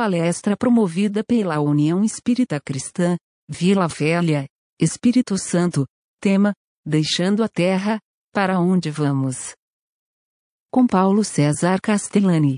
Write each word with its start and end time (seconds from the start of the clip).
palestra 0.00 0.56
promovida 0.56 1.22
pela 1.22 1.60
União 1.60 2.02
Espírita 2.02 2.58
Cristã, 2.58 3.18
Vila 3.46 3.86
Velha, 3.86 4.46
Espírito 4.80 5.36
Santo, 5.36 5.84
tema: 6.18 6.54
Deixando 6.82 7.44
a 7.44 7.48
Terra, 7.48 7.98
para 8.32 8.58
onde 8.58 8.90
vamos? 8.90 9.52
Com 10.72 10.86
Paulo 10.86 11.22
César 11.22 11.78
Castellani. 11.82 12.56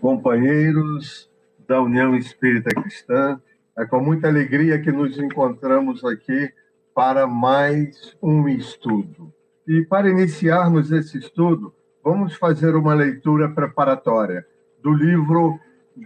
Companheiros 0.00 1.28
da 1.68 1.82
União 1.82 2.14
Espírita 2.14 2.70
Cristã, 2.80 3.42
é 3.76 3.84
com 3.86 3.98
muita 4.00 4.28
alegria 4.28 4.80
que 4.80 4.92
nos 4.92 5.18
encontramos 5.18 6.04
aqui 6.04 6.48
para 6.94 7.26
mais 7.26 8.16
um 8.22 8.48
estudo. 8.48 9.34
E 9.66 9.84
para 9.84 10.08
iniciarmos 10.08 10.92
esse 10.92 11.18
estudo, 11.18 11.74
vamos 12.04 12.36
fazer 12.36 12.76
uma 12.76 12.94
leitura 12.94 13.52
preparatória 13.52 14.46
do 14.82 14.92
livro 14.92 15.58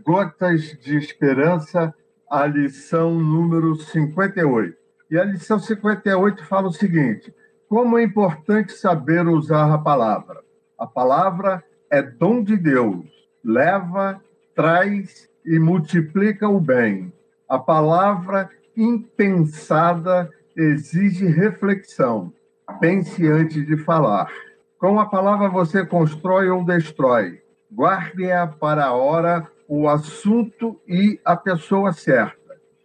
Gotas 0.05 0.77
de 0.81 0.97
Esperança, 0.97 1.95
a 2.31 2.47
lição 2.47 3.19
número 3.19 3.77
58. 3.77 4.77
E 5.11 5.19
a 5.19 5.25
lição 5.25 5.59
58 5.59 6.45
fala 6.47 6.69
o 6.69 6.73
seguinte: 6.73 7.35
como 7.69 7.99
é 7.99 8.03
importante 8.03 8.73
saber 8.73 9.27
usar 9.27 9.73
a 9.73 9.79
palavra. 9.79 10.41
A 10.79 10.87
palavra 10.87 11.63
é 11.91 12.03
dom 12.03 12.43
de 12.43 12.57
Deus, 12.57 13.07
leva, 13.45 14.21
traz 14.55 15.29
e 15.45 15.59
multiplica 15.59 16.49
o 16.49 16.61
bem. 16.61 17.13
A 17.49 17.59
palavra 17.59 18.49
impensada 18.77 20.31
exige 20.57 21.27
reflexão. 21.27 22.33
Pense 22.81 23.27
antes 23.29 23.67
de 23.67 23.77
falar. 23.77 24.33
Com 24.79 24.99
a 24.99 25.07
palavra 25.07 25.49
você 25.49 25.85
constrói 25.85 26.49
ou 26.49 26.65
destrói. 26.65 27.42
Guarde-a 27.75 28.47
para 28.47 28.85
a 28.85 28.93
hora, 28.93 29.49
o 29.67 29.89
assunto 29.89 30.79
e 30.87 31.19
a 31.25 31.35
pessoa 31.35 31.91
certa. 31.93 32.37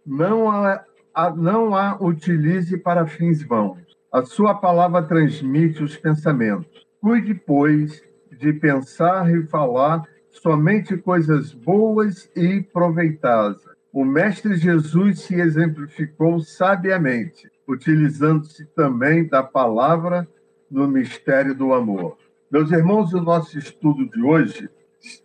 Não 0.04 0.50
a, 0.50 0.82
a, 1.14 1.30
não 1.30 1.74
a 1.74 2.02
utilize 2.02 2.74
para 2.78 3.06
fins 3.06 3.42
vãos. 3.42 3.78
A 4.10 4.22
sua 4.24 4.54
palavra 4.54 5.02
transmite 5.02 5.82
os 5.82 5.94
pensamentos. 5.96 6.86
Cuide, 7.02 7.34
pois, 7.34 8.02
de 8.32 8.52
pensar 8.54 9.30
e 9.30 9.46
falar 9.48 10.02
somente 10.30 10.96
coisas 10.96 11.52
boas 11.52 12.30
e 12.34 12.62
proveitosas. 12.62 13.76
O 13.92 14.04
Mestre 14.06 14.56
Jesus 14.56 15.20
se 15.20 15.34
exemplificou 15.34 16.40
sabiamente, 16.40 17.50
utilizando-se 17.66 18.64
também 18.74 19.26
da 19.26 19.42
palavra 19.42 20.26
no 20.70 20.88
mistério 20.88 21.54
do 21.54 21.74
amor. 21.74 22.16
Meus 22.50 22.70
irmãos, 22.70 23.12
o 23.12 23.20
nosso 23.20 23.58
estudo 23.58 24.08
de 24.08 24.22
hoje 24.22 24.70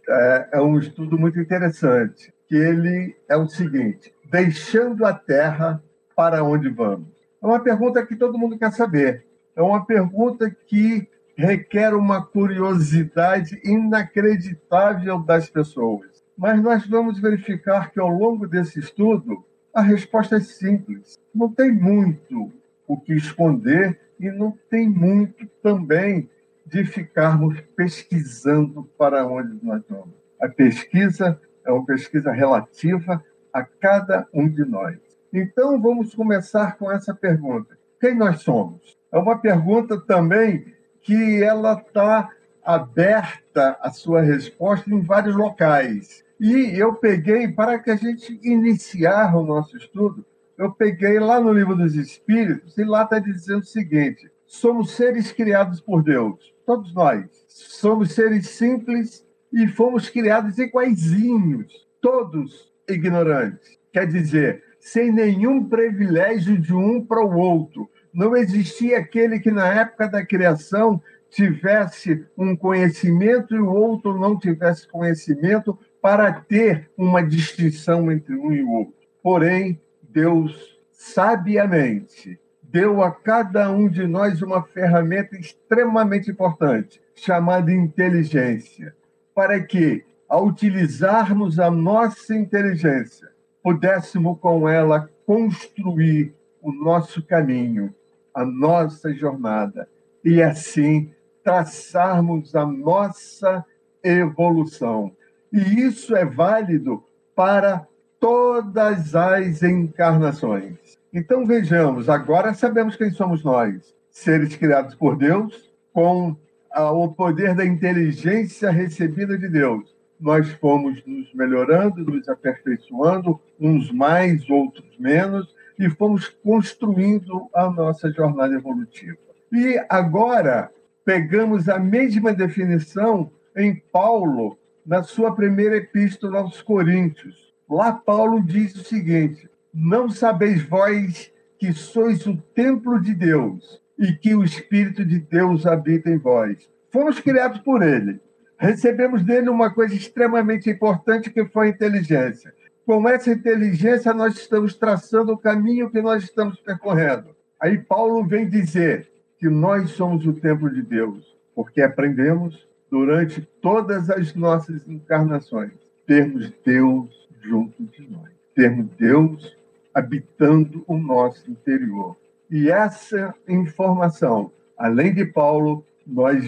é, 0.07 0.49
é 0.53 0.61
um 0.61 0.77
estudo 0.77 1.17
muito 1.17 1.39
interessante, 1.39 2.33
que 2.47 2.55
ele 2.55 3.15
é 3.29 3.35
o 3.35 3.47
seguinte: 3.47 4.13
deixando 4.29 5.05
a 5.05 5.13
terra, 5.13 5.83
para 6.15 6.43
onde 6.43 6.69
vamos? 6.69 7.07
É 7.41 7.45
uma 7.45 7.59
pergunta 7.59 8.05
que 8.05 8.15
todo 8.15 8.37
mundo 8.37 8.57
quer 8.57 8.71
saber. 8.71 9.25
É 9.55 9.61
uma 9.61 9.85
pergunta 9.85 10.49
que 10.49 11.07
requer 11.35 11.93
uma 11.93 12.25
curiosidade 12.25 13.59
inacreditável 13.63 15.19
das 15.19 15.49
pessoas. 15.49 16.23
Mas 16.37 16.61
nós 16.61 16.87
vamos 16.87 17.19
verificar 17.19 17.91
que 17.91 17.99
ao 17.99 18.09
longo 18.09 18.47
desse 18.47 18.79
estudo 18.79 19.43
a 19.73 19.81
resposta 19.81 20.37
é 20.37 20.39
simples. 20.39 21.19
Não 21.33 21.51
tem 21.51 21.71
muito 21.71 22.51
o 22.87 22.97
que 22.97 23.13
esconder 23.13 23.99
e 24.19 24.29
não 24.31 24.57
tem 24.69 24.89
muito 24.89 25.47
também 25.61 26.29
de 26.65 26.85
ficarmos 26.85 27.59
pesquisando 27.75 28.83
para 28.97 29.25
onde 29.25 29.59
nós 29.63 29.81
vamos. 29.89 30.15
A 30.41 30.47
pesquisa 30.47 31.39
é 31.65 31.71
uma 31.71 31.85
pesquisa 31.85 32.31
relativa 32.31 33.23
a 33.51 33.63
cada 33.63 34.27
um 34.33 34.49
de 34.49 34.65
nós. 34.65 34.97
Então, 35.31 35.81
vamos 35.81 36.13
começar 36.13 36.77
com 36.77 36.91
essa 36.91 37.13
pergunta: 37.13 37.77
quem 37.99 38.15
nós 38.15 38.41
somos? 38.41 38.97
É 39.11 39.17
uma 39.17 39.37
pergunta 39.37 39.99
também 39.99 40.73
que 41.01 41.43
ela 41.43 41.73
está 41.73 42.29
aberta 42.63 43.77
a 43.81 43.91
sua 43.91 44.21
resposta 44.21 44.89
em 44.89 45.01
vários 45.01 45.35
locais. 45.35 46.23
E 46.39 46.77
eu 46.77 46.95
peguei, 46.95 47.47
para 47.47 47.79
que 47.79 47.91
a 47.91 47.95
gente 47.95 48.39
iniciar 48.43 49.35
o 49.35 49.45
nosso 49.45 49.77
estudo, 49.77 50.25
eu 50.57 50.71
peguei 50.71 51.19
lá 51.19 51.39
no 51.39 51.51
Livro 51.51 51.75
dos 51.75 51.95
Espíritos, 51.95 52.77
e 52.77 52.83
lá 52.83 53.03
está 53.03 53.19
dizendo 53.19 53.61
o 53.61 53.65
seguinte: 53.65 54.31
somos 54.45 54.91
seres 54.91 55.31
criados 55.31 55.81
por 55.81 56.03
Deus, 56.03 56.52
todos 56.65 56.93
nós. 56.93 57.25
Somos 57.47 58.13
seres 58.13 58.47
simples 58.49 59.25
e 59.51 59.67
fomos 59.67 60.09
criados 60.09 60.57
iguaizinhos, 60.57 61.87
todos 62.01 62.71
ignorantes. 62.87 63.77
Quer 63.91 64.07
dizer, 64.07 64.63
sem 64.79 65.11
nenhum 65.11 65.63
privilégio 65.63 66.57
de 66.57 66.73
um 66.73 67.03
para 67.05 67.23
o 67.23 67.37
outro. 67.37 67.89
Não 68.13 68.35
existia 68.35 68.99
aquele 68.99 69.39
que, 69.39 69.49
na 69.49 69.67
época 69.67 70.07
da 70.07 70.25
criação, 70.25 71.01
tivesse 71.29 72.25
um 72.37 72.55
conhecimento 72.55 73.55
e 73.55 73.59
o 73.59 73.71
outro 73.73 74.19
não 74.19 74.37
tivesse 74.37 74.87
conhecimento 74.87 75.77
para 76.01 76.31
ter 76.31 76.91
uma 76.97 77.23
distinção 77.23 78.11
entre 78.11 78.35
um 78.35 78.51
e 78.51 78.61
o 78.61 78.71
outro. 78.71 78.93
Porém, 79.21 79.81
Deus, 80.01 80.77
sabiamente, 80.91 82.39
deu 82.73 83.03
a 83.03 83.11
cada 83.11 83.69
um 83.69 83.87
de 83.87 84.07
nós 84.07 84.41
uma 84.41 84.63
ferramenta 84.63 85.37
extremamente 85.37 86.31
importante, 86.31 86.99
chamada 87.13 87.71
inteligência, 87.71 88.95
para 89.35 89.61
que, 89.61 90.03
ao 90.27 90.47
utilizarmos 90.47 91.59
a 91.59 91.69
nossa 91.69 92.35
inteligência, 92.35 93.29
pudéssemos 93.61 94.39
com 94.39 94.67
ela 94.67 95.07
construir 95.23 96.33
o 96.63 96.71
nosso 96.71 97.21
caminho, 97.21 97.93
a 98.33 98.43
nossa 98.43 99.13
jornada, 99.13 99.87
e 100.25 100.41
assim 100.41 101.11
traçarmos 101.43 102.55
a 102.55 102.65
nossa 102.65 103.63
evolução. 104.03 105.11
E 105.51 105.59
isso 105.59 106.15
é 106.15 106.25
válido 106.25 107.03
para 107.35 107.87
todas 108.19 109.13
as 109.13 109.61
encarnações. 109.61 111.02
Então 111.13 111.45
vejamos, 111.45 112.09
agora 112.09 112.53
sabemos 112.53 112.95
quem 112.95 113.11
somos 113.11 113.43
nós, 113.43 113.95
seres 114.09 114.55
criados 114.55 114.95
por 114.95 115.15
Deus, 115.15 115.71
com 115.93 116.35
o 116.75 117.07
poder 117.09 117.53
da 117.53 117.63
inteligência 117.63 118.71
recebida 118.71 119.37
de 119.37 119.47
Deus 119.47 119.93
nós 120.23 120.49
fomos 120.53 121.03
nos 121.05 121.33
melhorando, 121.33 122.01
nos 122.05 122.29
aperfeiçoando, 122.29 123.41
uns 123.59 123.91
mais, 123.91 124.49
outros 124.49 124.97
menos, 124.97 125.53
e 125.77 125.89
fomos 125.89 126.29
construindo 126.29 127.49
a 127.53 127.69
nossa 127.69 128.09
jornada 128.09 128.53
evolutiva. 128.53 129.17
E 129.51 129.83
agora 129.89 130.71
pegamos 131.03 131.67
a 131.67 131.77
mesma 131.77 132.33
definição 132.33 133.29
em 133.53 133.75
Paulo, 133.91 134.57
na 134.85 135.03
sua 135.03 135.35
primeira 135.35 135.75
epístola 135.75 136.39
aos 136.39 136.61
Coríntios. 136.61 137.53
Lá 137.69 137.91
Paulo 137.91 138.41
diz 138.41 138.73
o 138.75 138.83
seguinte: 138.85 139.49
Não 139.73 140.09
sabeis 140.09 140.61
vós 140.61 141.31
que 141.57 141.73
sois 141.73 142.25
o 142.27 142.37
templo 142.37 143.01
de 143.01 143.13
Deus 143.13 143.81
e 143.97 144.13
que 144.13 144.35
o 144.35 144.43
Espírito 144.43 145.03
de 145.03 145.19
Deus 145.19 145.65
habita 145.65 146.09
em 146.09 146.17
vós. 146.17 146.69
Fomos 146.91 147.19
criados 147.19 147.59
por 147.59 147.81
ele 147.81 148.19
recebemos 148.63 149.23
dele 149.23 149.49
uma 149.49 149.73
coisa 149.73 149.93
extremamente 149.93 150.69
importante 150.69 151.29
que 151.29 151.45
foi 151.45 151.67
a 151.67 151.69
inteligência. 151.69 152.53
Com 152.85 153.07
essa 153.09 153.29
inteligência, 153.29 154.13
nós 154.13 154.37
estamos 154.37 154.73
traçando 154.75 155.33
o 155.33 155.37
caminho 155.37 155.89
que 155.89 156.01
nós 156.01 156.23
estamos 156.23 156.59
percorrendo. 156.61 157.35
Aí 157.59 157.77
Paulo 157.77 158.25
vem 158.25 158.47
dizer 158.47 159.11
que 159.37 159.49
nós 159.49 159.91
somos 159.91 160.25
o 160.25 160.31
templo 160.31 160.69
de 160.69 160.81
Deus, 160.81 161.37
porque 161.53 161.81
aprendemos 161.81 162.65
durante 162.89 163.41
todas 163.61 164.09
as 164.09 164.33
nossas 164.33 164.87
encarnações 164.87 165.73
termos 166.05 166.51
Deus 166.65 167.09
junto 167.41 167.83
de 167.83 168.09
nós, 168.09 168.29
termos 168.55 168.87
Deus 168.97 169.57
habitando 169.93 170.83
o 170.87 170.97
nosso 170.97 171.49
interior. 171.49 172.17
E 172.49 172.69
essa 172.69 173.33
informação, 173.47 174.51
além 174.77 175.13
de 175.13 175.25
Paulo, 175.25 175.85
nós 176.05 176.45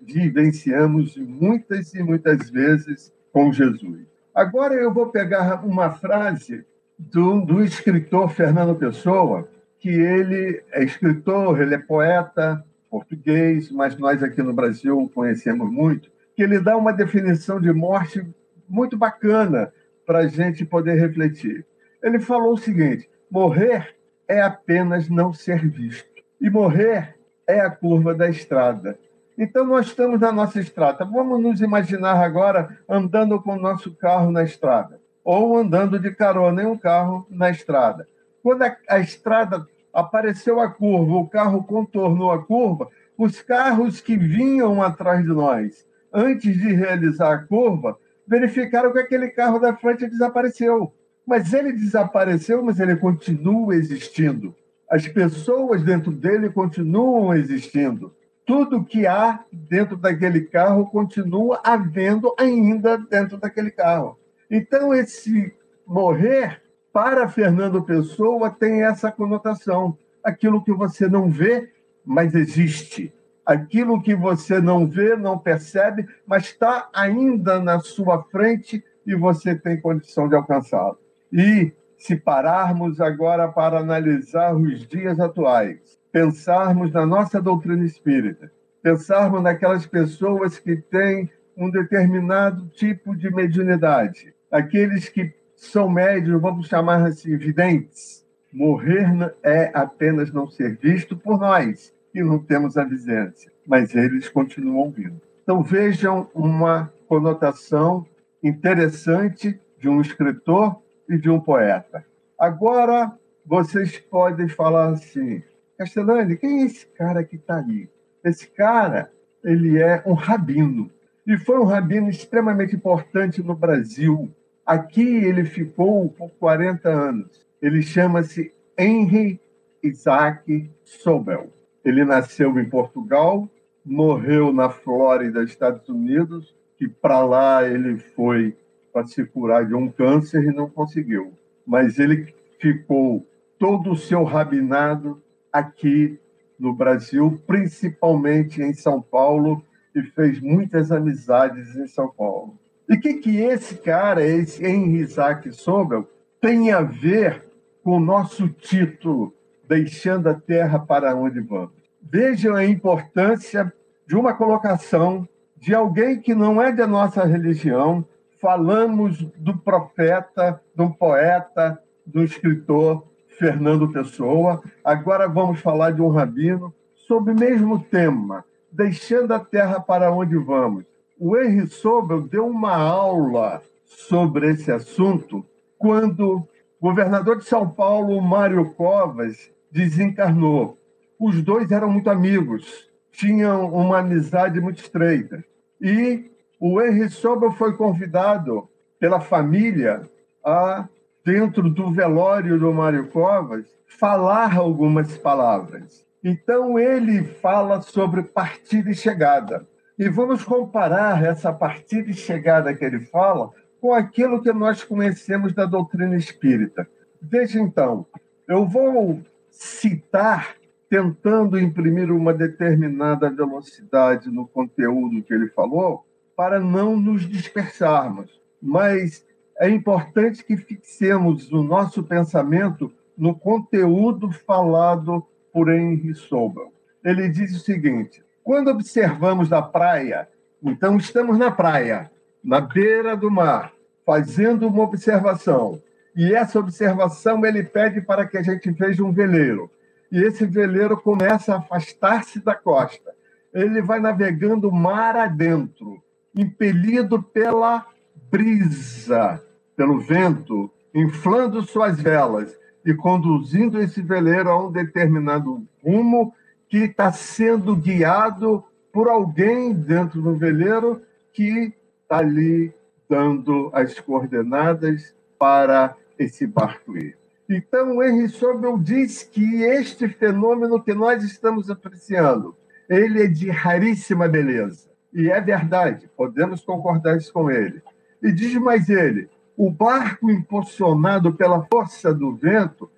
vivenciamos 0.00 1.16
muitas 1.16 1.94
e 1.94 2.02
muitas 2.02 2.48
vezes 2.50 3.12
com 3.32 3.52
Jesus. 3.52 4.06
Agora 4.34 4.74
eu 4.74 4.92
vou 4.92 5.08
pegar 5.08 5.64
uma 5.64 5.90
frase 5.90 6.64
do, 6.98 7.40
do 7.40 7.62
escritor 7.62 8.30
Fernando 8.30 8.74
Pessoa, 8.74 9.48
que 9.78 9.90
ele 9.90 10.62
é 10.72 10.82
escritor, 10.82 11.60
ele 11.60 11.74
é 11.74 11.78
poeta 11.78 12.64
português, 12.90 13.70
mas 13.70 13.96
nós 13.98 14.22
aqui 14.22 14.42
no 14.42 14.52
Brasil 14.52 14.98
o 14.98 15.08
conhecemos 15.08 15.70
muito, 15.70 16.10
que 16.34 16.42
ele 16.42 16.58
dá 16.58 16.76
uma 16.76 16.92
definição 16.92 17.60
de 17.60 17.72
morte 17.72 18.26
muito 18.68 18.96
bacana 18.96 19.72
para 20.06 20.20
a 20.20 20.26
gente 20.26 20.64
poder 20.64 20.94
refletir. 20.98 21.64
Ele 22.06 22.20
falou 22.20 22.52
o 22.52 22.56
seguinte: 22.56 23.10
morrer 23.28 23.96
é 24.28 24.40
apenas 24.40 25.08
não 25.08 25.32
ser 25.32 25.68
visto. 25.68 26.08
E 26.40 26.48
morrer 26.48 27.16
é 27.48 27.58
a 27.58 27.68
curva 27.68 28.14
da 28.14 28.28
estrada. 28.28 28.96
Então, 29.36 29.66
nós 29.66 29.86
estamos 29.86 30.20
na 30.20 30.30
nossa 30.30 30.60
estrada. 30.60 31.04
Vamos 31.04 31.42
nos 31.42 31.60
imaginar 31.60 32.22
agora 32.22 32.78
andando 32.88 33.42
com 33.42 33.54
o 33.54 33.60
nosso 33.60 33.92
carro 33.96 34.30
na 34.30 34.44
estrada, 34.44 35.00
ou 35.24 35.58
andando 35.58 35.98
de 35.98 36.14
carona 36.14 36.62
em 36.62 36.66
um 36.66 36.78
carro 36.78 37.26
na 37.28 37.50
estrada. 37.50 38.06
Quando 38.40 38.62
a, 38.62 38.76
a 38.88 39.00
estrada 39.00 39.66
apareceu 39.92 40.60
a 40.60 40.70
curva, 40.70 41.16
o 41.16 41.28
carro 41.28 41.64
contornou 41.64 42.30
a 42.30 42.40
curva, 42.40 42.88
os 43.18 43.42
carros 43.42 44.00
que 44.00 44.16
vinham 44.16 44.80
atrás 44.80 45.24
de 45.24 45.30
nós, 45.30 45.84
antes 46.12 46.56
de 46.56 46.72
realizar 46.72 47.32
a 47.32 47.38
curva, 47.38 47.98
verificaram 48.28 48.92
que 48.92 49.00
aquele 49.00 49.28
carro 49.30 49.58
da 49.58 49.74
frente 49.74 50.06
desapareceu. 50.06 50.92
Mas 51.26 51.52
ele 51.52 51.72
desapareceu, 51.72 52.62
mas 52.62 52.78
ele 52.78 52.96
continua 52.96 53.74
existindo. 53.74 54.54
As 54.88 55.08
pessoas 55.08 55.82
dentro 55.82 56.12
dele 56.12 56.48
continuam 56.48 57.34
existindo. 57.34 58.14
Tudo 58.46 58.84
que 58.84 59.06
há 59.08 59.44
dentro 59.52 59.96
daquele 59.96 60.42
carro 60.42 60.86
continua 60.86 61.60
havendo 61.64 62.32
ainda 62.38 62.96
dentro 62.96 63.36
daquele 63.36 63.72
carro. 63.72 64.16
Então, 64.48 64.94
esse 64.94 65.52
morrer 65.84 66.62
para 66.92 67.28
Fernando 67.28 67.82
Pessoa 67.82 68.48
tem 68.48 68.84
essa 68.84 69.10
conotação. 69.10 69.98
Aquilo 70.22 70.62
que 70.62 70.72
você 70.72 71.08
não 71.08 71.28
vê, 71.28 71.72
mas 72.04 72.34
existe. 72.36 73.12
Aquilo 73.44 74.00
que 74.00 74.14
você 74.14 74.60
não 74.60 74.88
vê, 74.88 75.16
não 75.16 75.38
percebe, 75.38 76.06
mas 76.24 76.44
está 76.44 76.88
ainda 76.94 77.60
na 77.60 77.80
sua 77.80 78.22
frente 78.24 78.82
e 79.04 79.14
você 79.16 79.56
tem 79.56 79.80
condição 79.80 80.28
de 80.28 80.36
alcançá-lo. 80.36 80.98
E 81.36 81.70
se 81.98 82.16
pararmos 82.16 82.98
agora 82.98 83.46
para 83.46 83.80
analisar 83.80 84.56
os 84.56 84.88
dias 84.88 85.20
atuais, 85.20 86.00
pensarmos 86.10 86.90
na 86.90 87.04
nossa 87.04 87.42
doutrina 87.42 87.84
espírita, 87.84 88.50
pensarmos 88.82 89.42
naquelas 89.42 89.84
pessoas 89.84 90.58
que 90.58 90.76
têm 90.76 91.30
um 91.54 91.70
determinado 91.70 92.66
tipo 92.68 93.14
de 93.14 93.30
mediunidade, 93.30 94.32
aqueles 94.50 95.10
que 95.10 95.34
são 95.54 95.90
médios, 95.90 96.40
vamos 96.40 96.68
chamar 96.68 97.04
assim, 97.04 97.36
videntes. 97.36 98.24
Morrer 98.50 99.34
é 99.42 99.70
apenas 99.74 100.32
não 100.32 100.46
ser 100.46 100.78
visto 100.78 101.18
por 101.18 101.38
nós, 101.38 101.92
que 102.14 102.22
não 102.22 102.38
temos 102.38 102.78
a 102.78 102.84
vidência, 102.84 103.52
mas 103.66 103.94
eles 103.94 104.26
continuam 104.30 104.90
vindo. 104.90 105.20
Então 105.42 105.62
vejam 105.62 106.30
uma 106.34 106.90
conotação 107.06 108.06
interessante 108.42 109.60
de 109.78 109.86
um 109.86 110.00
escritor 110.00 110.80
e 111.08 111.18
de 111.18 111.30
um 111.30 111.40
poeta. 111.40 112.04
Agora 112.38 113.12
vocês 113.44 113.98
podem 113.98 114.48
falar 114.48 114.90
assim, 114.90 115.42
Castellani, 115.78 116.36
quem 116.36 116.62
é 116.62 116.66
esse 116.66 116.86
cara 116.86 117.22
que 117.22 117.36
está 117.36 117.58
ali? 117.58 117.88
Esse 118.24 118.46
cara, 118.48 119.10
ele 119.44 119.80
é 119.80 120.02
um 120.04 120.14
rabino. 120.14 120.90
E 121.26 121.36
foi 121.36 121.58
um 121.58 121.64
rabino 121.64 122.08
extremamente 122.08 122.74
importante 122.74 123.42
no 123.42 123.54
Brasil, 123.54 124.32
Aqui 124.66 125.06
ele 125.24 125.44
ficou 125.44 126.08
por 126.08 126.28
40 126.40 126.88
anos. 126.88 127.46
Ele 127.62 127.80
chama-se 127.82 128.52
Henry 128.76 129.40
Isaac 129.80 130.68
Sobel. 130.82 131.52
Ele 131.84 132.04
nasceu 132.04 132.58
em 132.58 132.68
Portugal, 132.68 133.48
morreu 133.84 134.52
na 134.52 134.68
Flórida, 134.68 135.44
Estados 135.44 135.88
Unidos, 135.88 136.52
que 136.76 136.88
para 136.88 137.24
lá 137.24 137.64
ele 137.64 137.96
foi 137.96 138.56
para 138.96 139.06
se 139.06 139.22
curar 139.26 139.66
de 139.66 139.74
um 139.74 139.90
câncer 139.90 140.42
e 140.42 140.54
não 140.54 140.70
conseguiu. 140.70 141.34
Mas 141.66 141.98
ele 141.98 142.34
ficou 142.58 143.26
todo 143.58 143.90
o 143.90 143.96
seu 143.96 144.24
rabinado 144.24 145.22
aqui 145.52 146.18
no 146.58 146.72
Brasil, 146.72 147.38
principalmente 147.46 148.62
em 148.62 148.72
São 148.72 149.02
Paulo, 149.02 149.62
e 149.94 150.02
fez 150.02 150.40
muitas 150.40 150.90
amizades 150.90 151.76
em 151.76 151.86
São 151.86 152.08
Paulo. 152.08 152.58
E 152.88 152.94
o 152.94 153.00
que, 153.00 153.14
que 153.14 153.36
esse 153.36 153.74
cara, 153.74 154.24
esse 154.24 154.64
Henry 154.64 155.00
Isaac 155.00 155.52
Sobel, 155.52 156.08
tem 156.40 156.72
a 156.72 156.80
ver 156.80 157.44
com 157.84 157.98
o 157.98 158.00
nosso 158.00 158.48
título, 158.48 159.34
Deixando 159.68 160.28
a 160.28 160.34
Terra 160.34 160.78
para 160.78 161.14
Onde 161.14 161.40
Vamos? 161.40 161.72
Vejam 162.00 162.54
a 162.54 162.64
importância 162.64 163.70
de 164.06 164.16
uma 164.16 164.32
colocação 164.32 165.28
de 165.58 165.74
alguém 165.74 166.18
que 166.18 166.34
não 166.34 166.62
é 166.62 166.72
da 166.72 166.86
nossa 166.86 167.26
religião. 167.26 168.02
Falamos 168.46 169.18
do 169.36 169.58
profeta, 169.58 170.60
do 170.72 170.90
poeta, 170.90 171.82
do 172.06 172.22
escritor 172.22 173.04
Fernando 173.38 173.92
Pessoa. 173.92 174.62
Agora 174.84 175.28
vamos 175.28 175.60
falar 175.60 175.90
de 175.90 176.00
um 176.00 176.10
rabino 176.10 176.72
sobre 176.94 177.32
o 177.32 177.36
mesmo 177.36 177.82
tema, 177.82 178.44
deixando 178.70 179.34
a 179.34 179.40
terra 179.40 179.80
para 179.80 180.12
onde 180.12 180.36
vamos 180.36 180.84
o 181.18 181.36
Henry 181.36 181.66
Sobel 181.66 182.22
deu 182.22 182.46
uma 182.46 182.76
aula 182.76 183.62
sobre 183.84 184.50
esse 184.50 184.70
assunto 184.70 185.44
quando 185.78 186.36
o 186.36 186.48
governador 186.80 187.38
de 187.38 187.44
São 187.44 187.68
Paulo, 187.68 188.20
Mário 188.20 188.72
Covas, 188.74 189.50
desencarnou. 189.70 190.78
Os 191.18 191.42
dois 191.42 191.70
eram 191.70 191.90
muito 191.90 192.10
amigos, 192.10 192.90
tinham 193.10 193.72
uma 193.72 194.00
amizade 194.00 194.60
muito 194.60 194.78
estreita. 194.78 195.42
E 195.80 196.30
o 196.58 196.80
Henry 196.80 197.08
Sobel 197.10 197.52
foi 197.52 197.76
convidado 197.76 198.68
pela 198.98 199.20
família 199.20 200.02
a, 200.44 200.88
dentro 201.24 201.68
do 201.68 201.90
velório 201.90 202.58
do 202.58 202.72
Mário 202.72 203.08
Covas, 203.08 203.66
falar 203.86 204.56
algumas 204.56 205.16
palavras. 205.18 206.06
Então 206.22 206.78
ele 206.78 207.22
fala 207.22 207.80
sobre 207.80 208.22
partida 208.22 208.90
e 208.90 208.94
chegada. 208.94 209.66
E 209.98 210.08
vamos 210.08 210.44
comparar 210.44 211.24
essa 211.24 211.52
partida 211.52 212.10
e 212.10 212.14
chegada 212.14 212.74
que 212.74 212.84
ele 212.84 213.00
fala 213.06 213.50
com 213.80 213.92
aquilo 213.92 214.42
que 214.42 214.52
nós 214.52 214.82
conhecemos 214.82 215.54
da 215.54 215.64
doutrina 215.64 216.16
espírita. 216.16 216.86
Veja 217.20 217.60
então, 217.60 218.06
eu 218.48 218.66
vou 218.66 219.20
citar, 219.50 220.56
tentando 220.88 221.58
imprimir 221.58 222.12
uma 222.12 222.32
determinada 222.32 223.30
velocidade 223.30 224.30
no 224.30 224.46
conteúdo 224.46 225.22
que 225.22 225.32
ele 225.32 225.48
falou, 225.48 226.04
para 226.36 226.60
não 226.60 226.96
nos 226.96 227.28
dispersarmos. 227.28 228.40
Mas 228.60 229.26
é 229.58 229.68
importante 229.68 230.44
que 230.44 230.56
fixemos 230.56 231.50
o 231.50 231.62
nosso 231.62 232.02
pensamento 232.02 232.92
no 233.16 233.34
conteúdo 233.34 234.30
falado 234.30 235.26
por 235.52 235.72
Henry 235.72 236.14
Sobel. 236.14 236.72
Ele 237.02 237.28
diz 237.28 237.56
o 237.56 237.60
seguinte: 237.60 238.22
quando 238.44 238.68
observamos 238.68 239.48
na 239.48 239.62
praia, 239.62 240.28
então 240.62 240.96
estamos 240.96 241.38
na 241.38 241.50
praia, 241.50 242.10
na 242.44 242.60
beira 242.60 243.16
do 243.16 243.30
mar, 243.30 243.72
fazendo 244.04 244.68
uma 244.68 244.82
observação. 244.82 245.80
E 246.14 246.34
essa 246.34 246.58
observação 246.58 247.44
ele 247.44 247.62
pede 247.62 248.00
para 248.00 248.26
que 248.26 248.38
a 248.38 248.42
gente 248.42 248.70
veja 248.70 249.04
um 249.04 249.12
veleiro. 249.12 249.70
E 250.10 250.22
esse 250.22 250.46
veleiro 250.46 250.96
começa 250.96 251.54
a 251.54 251.58
afastar-se 251.58 252.40
da 252.40 252.54
costa. 252.54 253.14
Ele 253.52 253.82
vai 253.82 254.00
navegando 254.00 254.70
mar 254.70 255.16
adentro, 255.16 256.02
impelido 256.36 257.22
pela 257.22 257.86
brisa, 258.30 259.42
pelo 259.74 259.98
vento, 259.98 260.70
inflando 260.94 261.62
suas 261.62 262.00
velas 262.00 262.56
e 262.84 262.94
conduzindo 262.94 263.80
esse 263.80 264.02
veleiro 264.02 264.50
a 264.50 264.66
um 264.66 264.70
determinado 264.70 265.66
rumo 265.82 266.34
que 266.68 266.78
está 266.78 267.10
sendo 267.10 267.74
guiado 267.74 268.62
por 268.92 269.08
alguém 269.08 269.72
dentro 269.72 270.20
do 270.20 270.34
veleiro 270.34 271.02
que 271.32 271.74
está 272.02 272.18
ali 272.18 272.72
dando 273.08 273.70
as 273.72 273.98
coordenadas 274.00 275.14
para 275.38 275.96
esse 276.18 276.46
barco 276.46 276.96
ir. 276.96 277.16
Então, 277.48 278.02
Henry 278.02 278.28
Sobel 278.28 278.78
diz 278.78 279.22
que 279.22 279.62
este 279.62 280.08
fenômeno 280.08 280.82
que 280.82 280.92
nós 280.92 281.22
estamos 281.22 281.70
apreciando, 281.70 282.56
ele 282.88 283.22
é 283.22 283.26
de 283.28 283.50
raríssima 283.50 284.26
beleza. 284.26 284.85
E 285.16 285.30
é 285.30 285.40
verdade, 285.40 286.10
podemos 286.14 286.60
concordar 286.60 287.16
isso 287.16 287.32
com 287.32 287.50
ele. 287.50 287.82
E 288.22 288.30
diz 288.30 288.52
mais 288.56 288.90
ele, 288.90 289.30
o 289.56 289.70
barco 289.70 290.30
impulsionado 290.30 291.32
pela 291.32 291.64
força 291.64 292.12
do 292.12 292.36
vento 292.36 292.90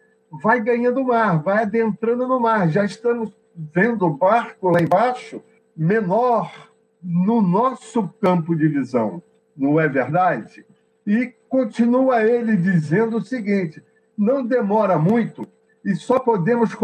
vai 0.42 0.60
ganhando 0.60 1.04
mar, 1.04 1.40
vai 1.40 1.62
adentrando 1.62 2.26
no 2.26 2.40
mar. 2.40 2.68
Já 2.70 2.84
estamos 2.84 3.32
vendo 3.54 4.04
o 4.04 4.10
barco 4.10 4.68
lá 4.68 4.82
embaixo 4.82 5.40
menor 5.76 6.52
no 7.00 7.40
nosso 7.40 8.08
campo 8.20 8.56
de 8.56 8.66
visão, 8.66 9.22
não 9.56 9.78
é 9.78 9.86
verdade? 9.86 10.66
E 11.06 11.32
continua 11.48 12.24
ele 12.24 12.56
dizendo 12.56 13.18
o 13.18 13.24
seguinte: 13.24 13.80
não 14.16 14.44
demora 14.44 14.98
muito 14.98 15.46
e 15.84 15.94
só 15.94 16.18
podemos 16.18 16.74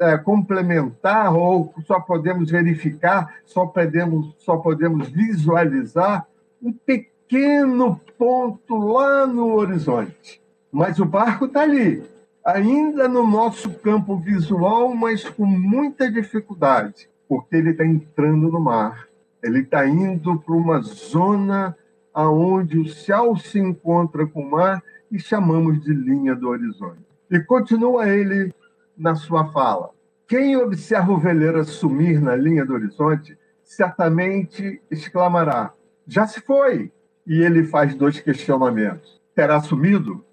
é, 0.00 0.16
complementar 0.18 1.34
ou 1.34 1.74
só 1.86 2.00
podemos 2.00 2.50
verificar, 2.50 3.34
só 3.44 3.66
podemos, 3.66 4.34
só 4.38 4.56
podemos 4.56 5.08
visualizar 5.08 6.26
um 6.62 6.72
pequeno 6.72 8.00
ponto 8.18 8.76
lá 8.76 9.26
no 9.26 9.54
horizonte. 9.54 10.42
Mas 10.70 10.98
o 10.98 11.04
barco 11.04 11.46
está 11.46 11.62
ali, 11.62 12.02
ainda 12.44 13.08
no 13.08 13.26
nosso 13.26 13.70
campo 13.70 14.16
visual, 14.16 14.94
mas 14.94 15.28
com 15.28 15.46
muita 15.46 16.10
dificuldade. 16.10 17.08
porque 17.28 17.56
ele 17.56 17.70
está 17.70 17.84
entrando 17.84 18.50
no 18.50 18.60
mar. 18.60 19.08
Ele 19.42 19.60
está 19.60 19.86
indo 19.86 20.38
para 20.38 20.54
uma 20.54 20.80
zona 20.82 21.76
aonde 22.12 22.78
o 22.78 22.88
céu 22.88 23.36
se 23.36 23.58
encontra 23.58 24.26
com 24.26 24.42
o 24.42 24.50
mar 24.50 24.82
e 25.10 25.18
chamamos 25.18 25.82
de 25.82 25.92
linha 25.92 26.34
do 26.34 26.48
horizonte. 26.48 27.04
E 27.30 27.40
continua 27.40 28.08
ele 28.08 28.54
na 28.96 29.14
sua 29.14 29.50
fala. 29.52 29.90
Quem 30.26 30.56
observa 30.56 31.12
o 31.12 31.18
veleiro 31.18 31.64
sumir 31.64 32.20
na 32.20 32.34
linha 32.34 32.64
do 32.64 32.74
horizonte, 32.74 33.36
certamente 33.62 34.80
exclamará: 34.90 35.72
já 36.06 36.26
se 36.26 36.40
foi. 36.40 36.92
E 37.26 37.42
ele 37.42 37.64
faz 37.64 37.94
dois 37.94 38.20
questionamentos: 38.20 39.20
terá 39.34 39.60
sumido? 39.60 40.24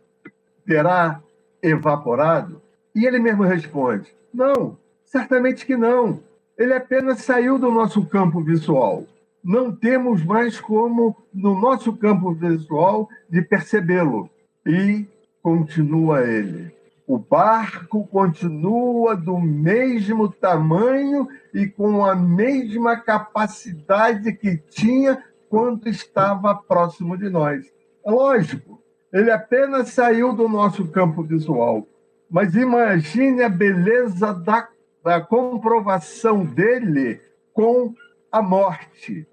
Terá 0.66 1.22
evaporado? 1.62 2.62
E 2.96 3.06
ele 3.06 3.20
mesmo 3.20 3.44
responde: 3.44 4.14
não, 4.34 4.78
certamente 5.06 5.66
que 5.66 5.76
não. 5.76 6.20
Ele 6.58 6.74
apenas 6.74 7.20
saiu 7.20 7.58
do 7.58 7.72
nosso 7.72 8.06
campo 8.06 8.42
visual. 8.42 9.06
Não 9.44 9.76
temos 9.76 10.24
mais 10.24 10.60
como, 10.60 11.18
no 11.34 11.60
nosso 11.60 11.94
campo 11.94 12.32
visual, 12.34 13.10
de 13.30 13.42
percebê-lo. 13.42 14.30
E 14.66 15.08
continua 15.42 16.22
ele. 16.22 16.72
O 17.08 17.18
barco 17.18 18.08
continua 18.08 19.16
do 19.16 19.38
mesmo 19.40 20.32
tamanho 20.32 21.28
e 21.54 21.68
com 21.68 22.06
a 22.06 22.16
mesma 22.16 22.96
capacidade 22.96 24.32
que 24.34 24.58
tinha 24.58 25.22
quando 25.50 25.88
estava 25.88 26.56
próximo 26.56 27.18
de 27.18 27.30
nós. 27.30 27.66
É 28.06 28.10
lógico, 28.10 28.82
ele 29.12 29.30
apenas 29.30 29.90
saiu 29.90 30.34
do 30.34 30.48
nosso 30.48 30.88
campo 30.88 31.24
visual. 31.24 31.86
Mas 32.30 32.56
imagine 32.56 33.44
a 33.44 33.50
beleza 33.50 34.34
da, 34.34 34.70
da 35.04 35.20
comprovação 35.20 36.46
dele 36.46 37.20
com 37.54 37.94
a 38.32 38.42
morte, 38.42 39.28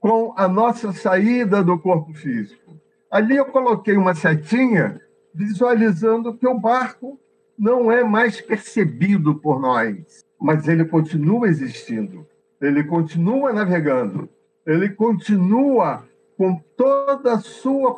com 0.00 0.34
a 0.36 0.48
nossa 0.48 0.92
saída 0.92 1.62
do 1.62 1.78
corpo 1.78 2.12
físico. 2.12 2.76
Ali 3.08 3.36
eu 3.36 3.44
coloquei 3.44 3.96
uma 3.96 4.16
setinha 4.16 5.00
visualizando 5.34 6.34
que 6.34 6.46
o 6.46 6.58
barco 6.58 7.18
não 7.58 7.90
é 7.90 8.04
mais 8.04 8.40
percebido 8.40 9.34
por 9.34 9.60
nós, 9.60 10.24
mas 10.40 10.68
ele 10.68 10.84
continua 10.84 11.48
existindo, 11.48 12.26
ele 12.60 12.84
continua 12.84 13.52
navegando, 13.52 14.28
ele 14.66 14.88
continua 14.90 16.04
com 16.36 16.60
toda 16.76 17.34
a 17.34 17.38
sua 17.38 17.96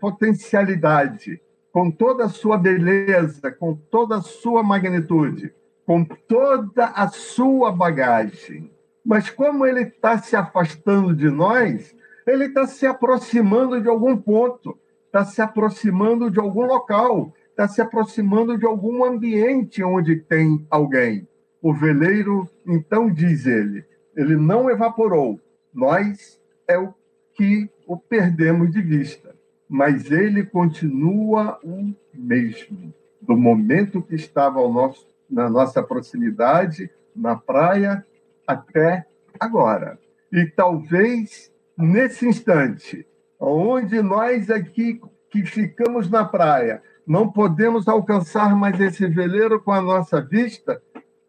potencialidade, 0.00 1.40
com 1.72 1.90
toda 1.90 2.24
a 2.24 2.28
sua 2.28 2.56
beleza, 2.56 3.50
com 3.52 3.74
toda 3.74 4.16
a 4.16 4.22
sua 4.22 4.62
magnitude, 4.62 5.54
com 5.86 6.04
toda 6.04 6.86
a 6.86 7.08
sua 7.08 7.72
bagagem. 7.72 8.70
Mas 9.04 9.30
como 9.30 9.64
ele 9.64 9.82
está 9.82 10.18
se 10.18 10.36
afastando 10.36 11.14
de 11.14 11.30
nós, 11.30 11.94
ele 12.26 12.44
está 12.44 12.66
se 12.66 12.86
aproximando 12.86 13.80
de 13.80 13.88
algum 13.88 14.16
ponto, 14.16 14.78
está 15.08 15.24
se 15.24 15.42
aproximando 15.42 16.30
de 16.30 16.38
algum 16.38 16.64
local, 16.64 17.34
está 17.50 17.66
se 17.66 17.80
aproximando 17.82 18.56
de 18.56 18.64
algum 18.64 19.04
ambiente 19.04 19.82
onde 19.82 20.16
tem 20.16 20.64
alguém. 20.70 21.26
O 21.60 21.74
veleiro, 21.74 22.48
então, 22.64 23.10
diz 23.10 23.46
ele, 23.46 23.84
ele 24.16 24.36
não 24.36 24.70
evaporou. 24.70 25.40
Nós 25.74 26.40
é 26.68 26.78
o 26.78 26.94
que 27.34 27.68
o 27.86 27.96
perdemos 27.96 28.70
de 28.70 28.80
vista 28.80 29.28
mas 29.68 30.10
ele 30.10 30.44
continua 30.44 31.58
o 31.62 31.92
mesmo. 32.14 32.92
Do 33.20 33.36
momento 33.36 34.00
que 34.00 34.14
estava 34.14 34.66
nosso, 34.68 35.06
na 35.28 35.50
nossa 35.50 35.82
proximidade, 35.82 36.90
na 37.14 37.36
praia, 37.36 38.04
até 38.46 39.04
agora. 39.38 39.98
E 40.32 40.46
talvez 40.46 41.52
nesse 41.76 42.26
instante, 42.26 43.06
onde 43.38 44.02
nós 44.02 44.50
aqui 44.50 45.00
que 45.30 45.44
ficamos 45.44 46.10
na 46.10 46.24
praia, 46.24 46.82
não 47.06 47.30
podemos 47.30 47.88
alcançar 47.88 48.54
mais 48.56 48.80
esse 48.80 49.06
veleiro 49.06 49.60
com 49.60 49.72
a 49.72 49.80
nossa 49.80 50.20
vista, 50.20 50.80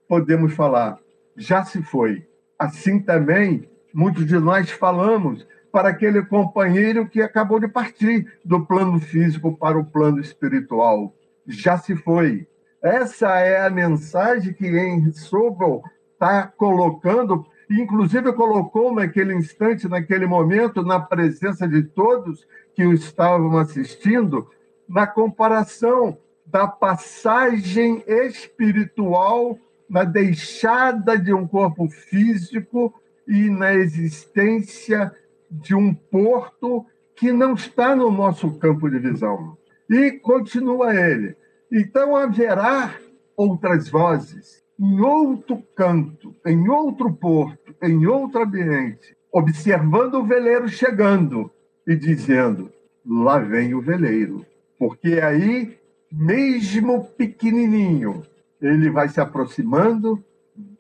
podemos 0.08 0.54
falar, 0.54 1.00
já 1.38 1.64
se 1.64 1.82
foi. 1.82 2.28
Assim 2.58 3.00
também, 3.00 3.70
muitos 3.94 4.26
de 4.26 4.38
nós 4.38 4.70
falamos, 4.72 5.48
para 5.72 5.90
aquele 5.90 6.24
companheiro 6.24 7.08
que 7.08 7.22
acabou 7.22 7.60
de 7.60 7.68
partir 7.68 8.28
do 8.44 8.66
plano 8.66 9.00
físico 9.00 9.56
para 9.56 9.78
o 9.78 9.86
plano 9.86 10.20
espiritual. 10.20 11.14
Já 11.48 11.78
se 11.78 11.96
foi. 11.96 12.48
Essa 12.82 13.38
é 13.40 13.66
a 13.66 13.70
mensagem 13.70 14.54
que 14.54 14.66
Henry 14.66 15.14
Sobel 15.14 15.84
está 16.14 16.48
colocando, 16.48 17.46
inclusive 17.70 18.34
colocou 18.34 18.94
naquele 18.94 19.34
instante, 19.34 19.88
naquele 19.88 20.26
momento, 20.26 20.84
na 20.84 21.00
presença 21.00 21.68
de 21.68 21.84
todos 21.84 22.48
que 22.74 22.86
o 22.86 22.94
estavam 22.94 23.58
assistindo, 23.58 24.48
na 24.88 25.06
comparação 25.06 26.18
da 26.46 26.68
passagem 26.68 28.04
espiritual 28.08 29.58
na 29.90 30.04
deixada 30.04 31.18
de 31.18 31.34
um 31.34 31.48
corpo 31.48 31.90
físico 31.90 32.94
e 33.28 33.50
na 33.50 33.74
existência 33.74 35.12
de 35.50 35.74
um 35.74 35.94
porto 35.94 36.86
que 37.16 37.32
não 37.32 37.56
está 37.56 37.96
no 37.96 38.12
nosso 38.12 38.52
campo 38.60 38.90
de 38.90 39.00
visão. 39.00 39.58
E 39.90 40.12
continua 40.12 40.96
ele. 40.96 41.36
Então 41.72 42.16
haverá 42.16 42.96
outras 43.36 43.90
vozes 43.90 44.64
em 44.80 45.00
outro 45.02 45.62
canto, 45.76 46.34
em 46.46 46.70
outro 46.70 47.12
porto, 47.12 47.76
em 47.84 48.08
outro 48.08 48.44
ambiente, 48.44 49.16
observando 49.32 50.16
o 50.16 50.26
veleiro 50.26 50.70
chegando 50.70 51.52
e 51.86 51.96
dizendo: 51.96 52.72
lá 53.06 53.40
vem 53.40 53.74
o 53.74 53.82
veleiro. 53.82 54.46
Porque 54.78 55.20
aí, 55.20 55.78
mesmo 56.10 57.04
pequenininho, 57.04 58.24
ele 58.62 58.90
vai 58.90 59.10
se 59.10 59.20
aproximando, 59.20 60.24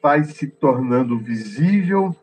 vai 0.01 0.23
se 0.23 0.47
tornando 0.47 1.19
visível, 1.19 2.15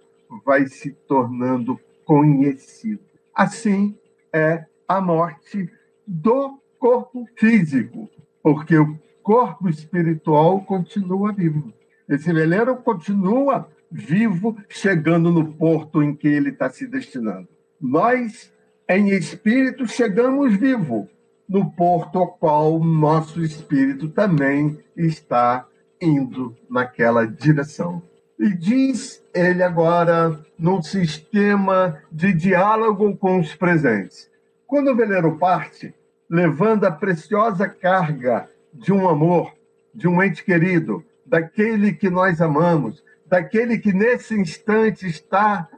vai 0.44 0.66
se 0.66 0.92
tornando 1.06 1.78
conhecido. 2.06 3.00
Assim 3.34 3.94
é 4.32 4.64
a 4.88 5.00
morte 5.00 5.70
do 6.06 6.58
corpo 6.78 7.26
físico, 7.36 8.08
porque 8.42 8.76
o 8.78 8.98
corpo 9.26 9.68
espiritual 9.68 10.60
continua 10.60 11.32
vivo. 11.32 11.72
Esse 12.08 12.32
veleiro 12.32 12.76
continua 12.76 13.68
vivo, 13.90 14.56
chegando 14.68 15.32
no 15.32 15.52
porto 15.52 16.00
em 16.00 16.14
que 16.14 16.28
ele 16.28 16.50
está 16.50 16.70
se 16.70 16.86
destinando. 16.86 17.48
Nós, 17.80 18.52
em 18.88 19.08
espírito, 19.08 19.84
chegamos 19.88 20.54
vivo 20.54 21.08
no 21.48 21.68
porto 21.72 22.20
ao 22.20 22.28
qual 22.28 22.78
nosso 22.78 23.42
espírito 23.42 24.08
também 24.10 24.78
está 24.96 25.66
indo 26.00 26.56
naquela 26.70 27.26
direção. 27.26 28.00
E 28.38 28.54
diz 28.54 29.20
ele 29.34 29.64
agora 29.64 30.38
num 30.56 30.80
sistema 30.80 32.00
de 32.12 32.32
diálogo 32.32 33.16
com 33.16 33.40
os 33.40 33.56
presentes. 33.56 34.30
Quando 34.68 34.92
o 34.92 34.96
veleiro 34.96 35.36
parte, 35.36 35.92
levando 36.30 36.84
a 36.84 36.92
preciosa 36.92 37.68
carga 37.68 38.48
de 38.78 38.92
um 38.92 39.08
amor, 39.08 39.52
de 39.94 40.06
um 40.08 40.22
ente 40.22 40.44
querido, 40.44 41.04
daquele 41.24 41.92
que 41.92 42.08
nós 42.08 42.40
amamos, 42.40 43.02
daquele 43.26 43.78
que 43.78 43.92
nesse 43.92 44.34
instante 44.34 45.06
está 45.06 45.68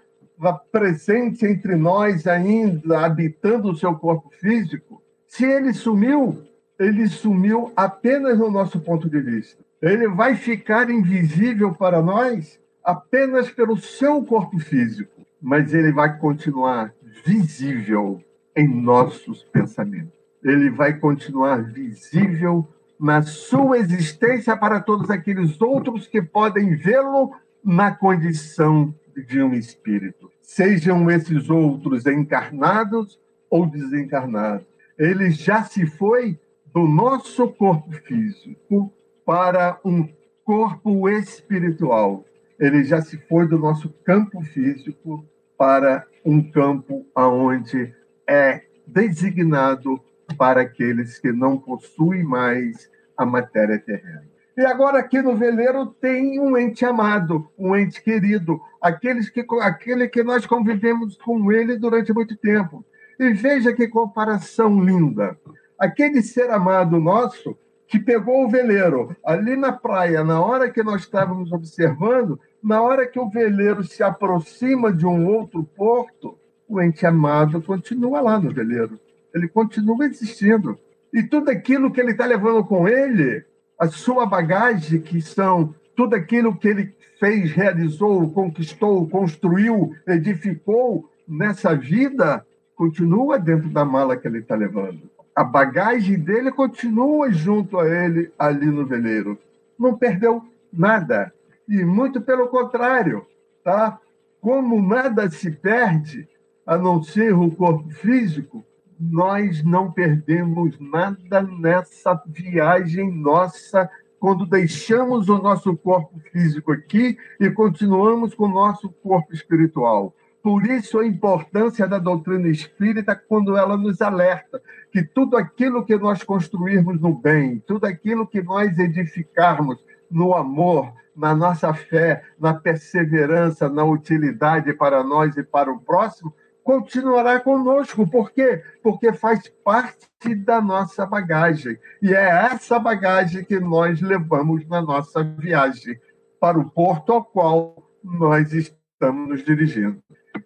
presente 0.71 1.47
entre 1.47 1.75
nós 1.75 2.27
ainda, 2.27 3.01
habitando 3.05 3.71
o 3.71 3.77
seu 3.77 3.95
corpo 3.95 4.31
físico, 4.39 5.03
se 5.27 5.45
ele 5.45 5.73
sumiu, 5.73 6.45
ele 6.79 7.09
sumiu 7.09 7.73
apenas 7.75 8.39
no 8.39 8.51
nosso 8.51 8.81
ponto 8.81 9.09
de 9.09 9.21
vista 9.21 9.69
ele 9.81 10.09
vai 10.09 10.35
ficar 10.35 10.91
invisível 10.91 11.73
para 11.73 12.03
nós 12.03 12.59
apenas 12.85 13.51
pelo 13.51 13.77
seu 13.77 14.23
corpo 14.25 14.59
físico, 14.59 15.23
mas 15.41 15.73
ele 15.73 15.93
vai 15.93 16.19
continuar 16.19 16.93
visível 17.25 18.21
em 18.57 18.67
nossos 18.67 19.45
pensamentos. 19.45 20.19
Ele 20.43 20.71
vai 20.71 20.95
continuar 20.99 21.63
visível 21.63 22.67
na 22.99 23.23
sua 23.23 23.79
existência 23.79 24.57
para 24.57 24.81
todos 24.81 25.11
aqueles 25.11 25.61
outros 25.61 26.07
que 26.07 26.21
podem 26.21 26.75
vê-lo 26.77 27.33
na 27.65 27.95
condição 27.95 28.95
de 29.27 29.43
um 29.43 29.53
espírito, 29.55 30.31
sejam 30.41 31.11
esses 31.11 31.51
outros 31.51 32.07
encarnados 32.07 33.19
ou 33.51 33.67
desencarnados. 33.67 34.67
Ele 34.99 35.31
já 35.31 35.63
se 35.63 35.87
foi 35.87 36.39
do 36.73 36.87
nosso 36.87 37.49
corpo 37.49 37.93
físico 37.93 38.93
para 39.25 39.79
um 39.85 40.09
corpo 40.45 41.09
espiritual. 41.09 42.25
Ele 42.59 42.83
já 42.85 43.01
se 43.01 43.17
foi 43.29 43.47
do 43.47 43.59
nosso 43.59 43.91
campo 44.05 44.41
físico 44.43 45.25
para 45.57 46.07
um 46.25 46.43
campo 46.43 47.07
aonde 47.15 47.95
é 48.27 48.63
designado 48.87 50.01
para 50.37 50.63
aqueles 50.63 51.19
que 51.19 51.33
não 51.33 51.59
possuem 51.59 52.23
mais 52.23 52.91
a 53.17 53.25
matéria 53.25 53.79
terrena. 53.79 54.25
E 54.57 54.67
agora 54.67 54.99
aqui 54.99 55.23
no 55.23 55.37
veleiro 55.37 55.87
tem 55.87 56.41
um 56.41 56.59
ente 56.59 56.85
amado, 56.85 57.49
um 57.57 57.77
ente 57.77 58.03
querido, 58.03 58.61
aqueles 58.83 59.31
que, 59.31 59.47
aquele 59.61 60.09
que 60.09 60.23
nós 60.23 60.47
convivemos 60.47 61.17
com 61.17 61.53
ele 61.53 61.79
durante 61.79 62.13
muito 62.13 62.37
tempo. 62.37 62.85
E 63.21 63.33
veja 63.33 63.73
que 63.73 63.87
comparação 63.87 64.83
linda. 64.83 65.39
Aquele 65.79 66.23
ser 66.23 66.51
amado 66.51 66.99
nosso 66.99 67.57
que 67.87 67.99
pegou 67.99 68.45
o 68.45 68.49
veleiro 68.49 69.17
ali 69.25 69.57
na 69.57 69.73
praia, 69.73 70.25
na 70.25 70.45
hora 70.45 70.71
que 70.71 70.83
nós 70.83 71.03
estávamos 71.03 71.53
observando, 71.53 72.39
na 72.63 72.83
hora 72.83 73.07
que 73.07 73.19
o 73.19 73.31
veleiro 73.31 73.85
se 73.85 74.03
aproxima 74.03 74.93
de 74.93 75.07
um 75.07 75.27
outro 75.27 75.63
porto, 75.63 76.37
o 76.69 76.83
ente 76.83 77.07
amado 77.07 77.63
continua 77.63 78.21
lá 78.21 78.39
no 78.39 78.53
veleiro. 78.53 78.99
Ele 79.39 79.49
continua 79.49 80.05
existindo. 80.05 80.79
E 81.13 81.23
tudo 81.23 81.51
aquilo 81.51 81.91
que 81.91 82.01
ele 82.01 82.11
está 82.11 82.27
levando 82.27 82.65
com 82.65 82.87
ele 82.87 83.45
a 83.79 83.87
sua 83.87 84.27
bagagem, 84.27 85.01
que 85.01 85.21
são 85.23 85.75
tudo 85.97 86.15
aquilo 86.15 86.57
que 86.57 86.69
ele 86.69 86.95
fez, 87.19 87.53
realizou, 87.53 88.31
conquistou, 88.31 89.09
construiu, 89.09 89.95
edificou 90.07 91.09
nessa 91.27 91.75
vida, 91.75 92.45
continua 92.75 93.39
dentro 93.39 93.69
da 93.69 93.85
mala 93.85 94.17
que 94.17 94.27
ele 94.27 94.39
está 94.39 94.55
levando. 94.55 95.11
A 95.35 95.45
bagagem 95.45 96.19
dele 96.19 96.51
continua 96.51 97.31
junto 97.31 97.79
a 97.79 97.89
ele 97.89 98.33
ali 98.39 98.67
no 98.67 98.87
veleiro. 98.87 99.39
Não 99.79 99.97
perdeu 99.97 100.43
nada. 100.73 101.33
E 101.69 101.85
muito 101.85 102.21
pelo 102.21 102.49
contrário, 102.49 103.25
tá? 103.63 104.01
Como 104.41 104.81
nada 104.83 105.31
se 105.31 105.51
perde, 105.51 106.29
a 106.67 106.77
não 106.77 107.03
ser 107.03 107.33
o 107.35 107.51
corpo 107.51 107.89
físico, 107.91 108.65
nós 108.99 109.63
não 109.63 109.93
perdemos 109.93 110.79
nada 110.81 111.43
nessa 111.43 112.21
viagem 112.27 113.11
nossa 113.11 113.89
quando 114.19 114.45
deixamos 114.45 115.29
o 115.29 115.39
nosso 115.39 115.77
corpo 115.77 116.19
físico 116.33 116.73
aqui 116.73 117.17
e 117.39 117.51
continuamos 117.51 118.35
com 118.35 118.47
o 118.47 118.53
nosso 118.53 118.91
corpo 118.91 119.33
espiritual. 119.33 120.15
Por 120.43 120.67
isso 120.67 120.99
a 120.99 121.07
importância 121.07 121.87
da 121.87 121.99
doutrina 121.99 122.49
espírita 122.49 123.15
quando 123.15 123.57
ela 123.57 123.77
nos 123.77 124.01
alerta 124.01 124.61
que 124.91 125.03
tudo 125.03 125.37
aquilo 125.37 125.85
que 125.85 125.97
nós 125.97 126.23
construirmos 126.23 127.01
no 127.01 127.15
bem, 127.15 127.63
tudo 127.67 127.85
aquilo 127.85 128.27
que 128.27 128.43
nós 128.43 128.79
edificarmos 128.79 129.79
no 130.11 130.35
amor, 130.35 130.93
na 131.15 131.35
nossa 131.35 131.75
fé, 131.75 132.25
na 132.39 132.55
perseverança, 132.55 133.69
na 133.69 133.85
utilidade 133.85 134.73
para 134.73 135.03
nós 135.03 135.37
e 135.37 135.43
para 135.43 135.71
o 135.71 135.81
próximo, 135.81 136.33
continuará 136.69 137.41
conosco. 137.41 138.07
Por 138.07 138.31
quê? 138.31 138.63
Porque 138.83 139.11
faz 139.11 139.51
parte 139.65 140.35
da 140.35 140.61
nossa 140.61 141.07
bagagem. 141.07 141.79
E 142.03 142.13
é 142.13 142.29
essa 142.53 142.79
bagagem 142.79 143.43
que 143.43 143.59
nós 143.59 144.03
levamos 144.03 144.69
na 144.69 144.83
nossa 144.83 145.25
viagem 145.25 145.99
para 146.39 146.59
o 146.59 146.69
porto 146.69 147.15
ao 147.15 147.25
qual 147.25 147.91
nós 148.05 148.53
estamos 148.53 149.31
nos 149.31 149.43
dirigindo. 149.43 149.99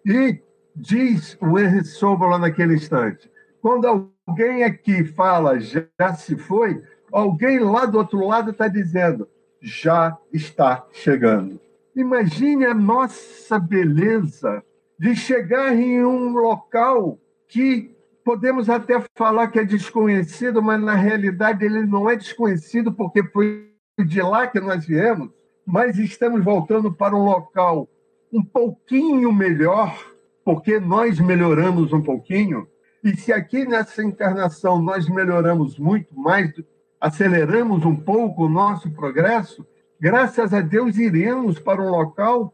E 0.05 0.41
diz 0.73 1.37
o 1.41 1.59
Henry 1.59 1.83
Sobel 1.83 2.37
naquele 2.39 2.75
instante: 2.75 3.29
quando 3.61 4.13
alguém 4.25 4.63
aqui 4.63 5.03
fala 5.03 5.59
já 5.59 6.13
se 6.15 6.37
foi, 6.37 6.81
alguém 7.11 7.59
lá 7.59 7.85
do 7.85 7.97
outro 7.97 8.25
lado 8.25 8.51
está 8.51 8.69
dizendo 8.69 9.27
já 9.61 10.17
está 10.31 10.87
chegando. 10.93 11.59
Imagine 11.93 12.65
a 12.65 12.73
nossa 12.73 13.59
beleza 13.59 14.63
de 15.03 15.17
chegar 15.17 15.75
em 15.75 16.01
um 16.05 16.29
local 16.29 17.19
que 17.49 17.93
podemos 18.23 18.69
até 18.69 19.03
falar 19.17 19.49
que 19.49 19.59
é 19.59 19.65
desconhecido, 19.65 20.63
mas 20.63 20.81
na 20.81 20.93
realidade 20.93 21.65
ele 21.65 21.85
não 21.85 22.09
é 22.09 22.15
desconhecido 22.15 22.93
porque 22.93 23.21
foi 23.21 23.69
de 24.05 24.21
lá 24.21 24.47
que 24.47 24.61
nós 24.61 24.85
viemos, 24.85 25.29
mas 25.67 25.99
estamos 25.99 26.41
voltando 26.41 26.89
para 26.89 27.13
um 27.13 27.25
local 27.25 27.85
um 28.31 28.41
pouquinho 28.41 29.33
melhor, 29.33 29.93
porque 30.45 30.79
nós 30.79 31.19
melhoramos 31.19 31.91
um 31.91 32.01
pouquinho. 32.01 32.65
E 33.03 33.13
se 33.17 33.33
aqui 33.33 33.65
nessa 33.65 34.01
encarnação 34.01 34.81
nós 34.81 35.09
melhoramos 35.09 35.77
muito 35.77 36.17
mais, 36.17 36.49
aceleramos 37.01 37.83
um 37.83 37.97
pouco 37.97 38.45
o 38.45 38.49
nosso 38.49 38.89
progresso, 38.89 39.67
graças 39.99 40.53
a 40.53 40.61
Deus 40.61 40.97
iremos 40.97 41.59
para 41.59 41.81
um 41.81 41.89
local 41.89 42.53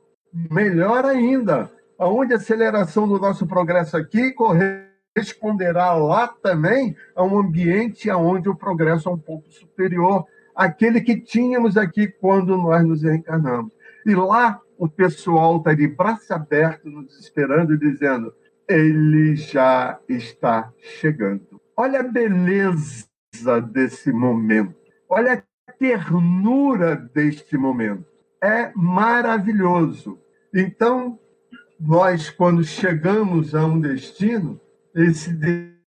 melhor 0.50 1.06
ainda, 1.06 1.72
onde 2.00 2.34
a 2.34 2.38
aceleração 2.38 3.08
do 3.08 3.20
nosso 3.20 3.46
progresso 3.46 3.98
aqui 3.98 4.32
corresponderá 4.32 5.94
lá 5.94 6.28
também 6.28 6.96
a 7.16 7.24
um 7.24 7.38
ambiente 7.38 8.10
onde 8.10 8.48
o 8.48 8.56
progresso 8.56 9.10
é 9.10 9.12
um 9.12 9.18
pouco 9.18 9.52
superior 9.52 10.26
àquele 10.56 11.02
que 11.02 11.20
tínhamos 11.20 11.78
aqui 11.78 12.08
quando 12.08 12.56
nós 12.58 12.86
nos 12.86 13.04
reencarnamos. 13.04 13.74
E 14.06 14.16
lá 14.16 14.60
o 14.78 14.88
pessoal 14.88 15.58
está 15.58 15.74
de 15.74 15.88
braço 15.88 16.34
aberto 16.34 16.90
nos 16.90 17.20
esperando 17.20 17.74
e 17.74 17.78
dizendo: 17.78 18.34
ele 18.68 19.36
já 19.36 20.00
está 20.08 20.72
chegando. 20.80 21.60
Olha 21.76 22.00
a 22.00 22.04
beleza 22.04 23.08
desse 23.72 24.12
momento. 24.12 24.76
Olha 25.10 25.44
a 25.68 25.72
ternura 25.74 26.96
deste 26.96 27.58
momento. 27.58 28.06
É 28.42 28.72
maravilhoso. 28.76 30.20
Então, 30.54 31.20
nós, 31.80 32.30
quando 32.30 32.64
chegamos 32.64 33.56
a 33.56 33.66
um 33.66 33.80
destino, 33.80 34.60
esse 34.94 35.32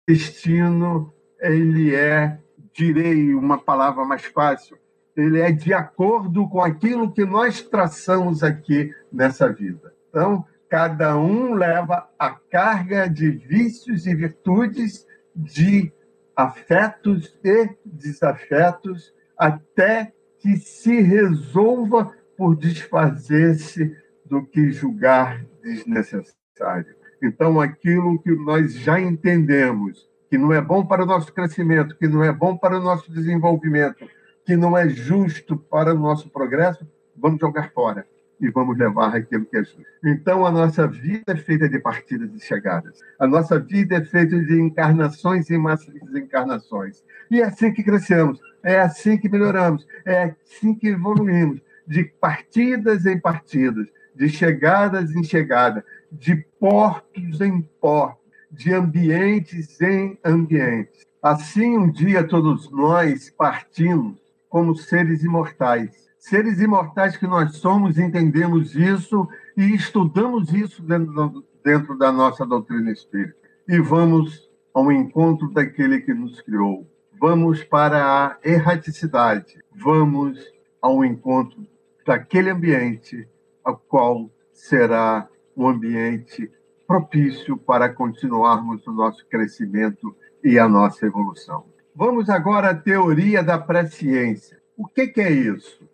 destino 0.08 1.14
ele 1.42 1.94
é, 1.94 2.40
direi 2.74 3.34
uma 3.34 3.58
palavra 3.58 4.06
mais 4.06 4.24
fácil, 4.24 4.78
ele 5.16 5.42
é 5.42 5.52
de 5.52 5.74
acordo 5.74 6.48
com 6.48 6.62
aquilo 6.62 7.12
que 7.12 7.26
nós 7.26 7.62
traçamos 7.62 8.44
aqui 8.44 8.92
nessa 9.12 9.52
vida. 9.52 9.94
Então, 10.10 10.46
cada 10.70 11.18
um 11.18 11.54
leva 11.54 12.10
a 12.18 12.32
carga 12.32 13.08
de 13.08 13.30
vícios 13.30 14.08
e 14.08 14.16
virtudes, 14.16 15.06
de 15.36 15.92
afetos 16.36 17.38
e 17.44 17.70
desafetos, 17.86 19.14
até 19.38 20.14
que 20.40 20.58
se 20.58 21.02
resolva 21.02 22.12
por 22.38 22.56
desfazer-se 22.56 23.96
do 24.26 24.44
que 24.44 24.72
julgar 24.72 25.46
desnecessário. 25.64 26.94
Então, 27.22 27.60
aquilo 27.62 28.22
que 28.22 28.32
nós 28.32 28.74
já 28.74 29.00
entendemos, 29.00 30.10
que 30.30 30.38
não 30.38 30.52
é 30.52 30.62
bom 30.62 30.86
para 30.86 31.04
o 31.04 31.06
nosso 31.06 31.34
crescimento, 31.34 31.98
que 31.98 32.08
não 32.08 32.24
é 32.24 32.32
bom 32.32 32.58
para 32.58 32.78
o 32.78 32.84
nosso 32.84 33.12
desenvolvimento, 33.12 34.06
que 34.46 34.58
não 34.58 34.78
é 34.78 34.90
justo 34.90 35.58
para 35.58 35.94
o 35.94 35.98
nosso 35.98 36.30
progresso, 36.30 36.86
vamos 37.16 37.40
jogar 37.40 37.72
fora 37.72 38.06
e 38.42 38.50
vamos 38.50 38.78
levar 38.78 39.16
aquilo 39.16 39.46
que 39.46 39.56
é 39.56 39.64
justo. 39.64 39.82
Então, 40.04 40.46
a 40.46 40.52
nossa 40.52 40.86
vida 40.86 41.24
é 41.32 41.36
feita 41.38 41.70
de 41.70 41.80
partidas 41.80 42.34
e 42.34 42.40
chegadas. 42.46 43.00
A 43.18 43.26
nossa 43.26 43.58
vida 43.58 43.96
é 43.96 44.04
feita 44.04 44.38
de 44.38 44.60
encarnações 44.60 45.50
e 45.50 45.58
mais 45.58 45.86
desencarnações. 45.86 47.02
E 47.32 47.40
é 47.40 47.46
assim 47.46 47.72
que 47.72 47.84
crescemos, 47.84 48.42
é 48.62 48.80
assim 48.80 49.18
que 49.18 49.30
melhoramos, 49.30 49.88
é 50.06 50.36
assim 50.44 50.76
que 50.76 50.90
evoluímos, 50.90 51.62
de 51.88 52.04
partidas 52.04 53.06
em 53.06 53.20
partidas, 53.20 53.88
de 54.16 54.30
chegadas 54.30 55.12
em 55.16 55.24
chegadas, 55.24 55.84
de 56.12 56.36
portos 56.60 57.42
em 57.42 57.62
portos, 57.82 58.24
de 58.52 58.74
ambientes 58.74 59.82
em 59.82 60.18
ambientes. 60.24 61.06
Assim, 61.22 61.78
um 61.78 61.90
dia 61.90 62.28
todos 62.28 62.70
nós 62.72 63.30
partimos 63.30 64.18
como 64.50 64.76
seres 64.76 65.24
imortais. 65.24 66.10
Seres 66.20 66.62
imortais 66.62 67.18
que 67.18 67.26
nós 67.26 67.58
somos, 67.58 67.98
entendemos 67.98 68.76
isso 68.76 69.28
e 69.58 69.74
estudamos 69.74 70.54
isso 70.54 70.82
dentro, 70.84 71.44
dentro 71.64 71.98
da 71.98 72.12
nossa 72.12 72.46
doutrina 72.46 72.92
espírita. 72.92 73.36
E 73.68 73.80
vamos 73.80 74.50
ao 74.74 74.92
encontro 74.92 75.52
daquele 75.52 76.02
que 76.02 76.14
nos 76.14 76.42
criou. 76.42 76.88
Vamos 77.20 77.64
para 77.64 78.06
a 78.06 78.38
erraticidade. 78.44 79.60
Vamos 79.76 80.40
ao 80.82 81.04
encontro 81.04 81.66
daquele 82.06 82.50
ambiente 82.50 83.28
a 83.64 83.74
qual 83.74 84.30
será 84.52 85.28
um 85.56 85.68
ambiente 85.68 86.52
propício 86.88 87.58
para 87.58 87.90
continuarmos 87.90 88.86
o 88.86 88.92
nosso 88.92 89.26
crescimento 89.28 90.16
e 90.44 90.60
a 90.60 90.68
nossa 90.68 91.06
evolução. 91.06 91.66
Vamos 91.96 92.30
agora 92.30 92.72
à 92.72 92.76
teoria 92.76 93.44
da 93.44 93.58
presciência. 93.58 94.60
O 94.76 94.88
que, 94.88 95.08
que 95.08 95.22
é 95.22 95.32
isso? 95.32 95.88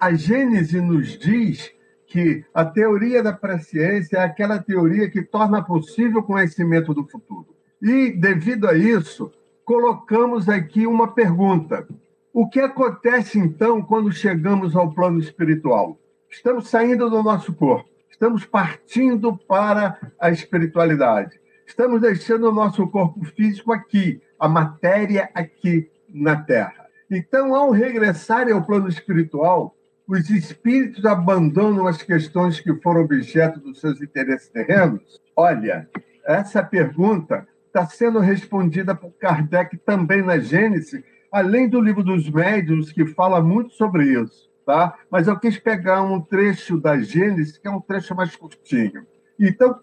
A 0.00 0.12
Gênese 0.14 0.80
nos 0.80 1.18
diz 1.18 1.72
que 2.06 2.44
a 2.52 2.64
teoria 2.64 3.22
da 3.22 3.32
presciência 3.32 4.18
é 4.18 4.20
aquela 4.20 4.62
teoria 4.62 5.10
que 5.10 5.22
torna 5.22 5.62
possível 5.62 6.20
o 6.20 6.24
conhecimento 6.24 6.92
do 6.92 7.06
futuro. 7.08 7.56
E, 7.80 8.10
devido 8.10 8.68
a 8.68 8.76
isso, 8.76 9.32
colocamos 9.64 10.48
aqui 10.48 10.86
uma 10.86 11.14
pergunta: 11.14 11.86
o 12.32 12.48
que 12.48 12.60
acontece 12.60 13.38
então 13.38 13.80
quando 13.80 14.12
chegamos 14.12 14.76
ao 14.76 14.92
plano 14.92 15.18
espiritual? 15.18 15.98
Estamos 16.32 16.70
saindo 16.70 17.10
do 17.10 17.22
nosso 17.22 17.52
corpo, 17.52 17.90
estamos 18.10 18.46
partindo 18.46 19.36
para 19.36 19.98
a 20.18 20.30
espiritualidade, 20.30 21.38
estamos 21.66 22.00
deixando 22.00 22.48
o 22.48 22.52
nosso 22.52 22.88
corpo 22.88 23.22
físico 23.22 23.70
aqui, 23.70 24.20
a 24.38 24.48
matéria 24.48 25.28
aqui 25.34 25.90
na 26.08 26.34
Terra. 26.34 26.86
Então, 27.10 27.54
ao 27.54 27.70
regressarem 27.70 28.54
ao 28.54 28.64
plano 28.64 28.88
espiritual, 28.88 29.76
os 30.08 30.30
espíritos 30.30 31.04
abandonam 31.04 31.86
as 31.86 32.02
questões 32.02 32.58
que 32.58 32.74
foram 32.76 33.02
objeto 33.02 33.60
dos 33.60 33.78
seus 33.78 34.00
interesses 34.00 34.48
terrenos? 34.48 35.20
Olha, 35.36 35.86
essa 36.24 36.62
pergunta 36.62 37.46
está 37.66 37.84
sendo 37.84 38.20
respondida 38.20 38.94
por 38.94 39.12
Kardec 39.18 39.76
também 39.76 40.22
na 40.22 40.38
Gênesis, 40.38 41.04
além 41.30 41.68
do 41.68 41.78
livro 41.78 42.02
dos 42.02 42.28
médiuns, 42.30 42.90
que 42.90 43.04
fala 43.04 43.42
muito 43.42 43.74
sobre 43.74 44.04
isso. 44.18 44.51
Tá? 44.64 44.94
Mas 45.10 45.26
eu 45.26 45.38
quis 45.38 45.58
pegar 45.58 46.02
um 46.02 46.20
trecho 46.20 46.78
da 46.78 46.98
Gênesis, 46.98 47.58
que 47.58 47.66
é 47.66 47.70
um 47.70 47.80
trecho 47.80 48.14
mais 48.14 48.36
curtinho. 48.36 49.06
Então, 49.38 49.78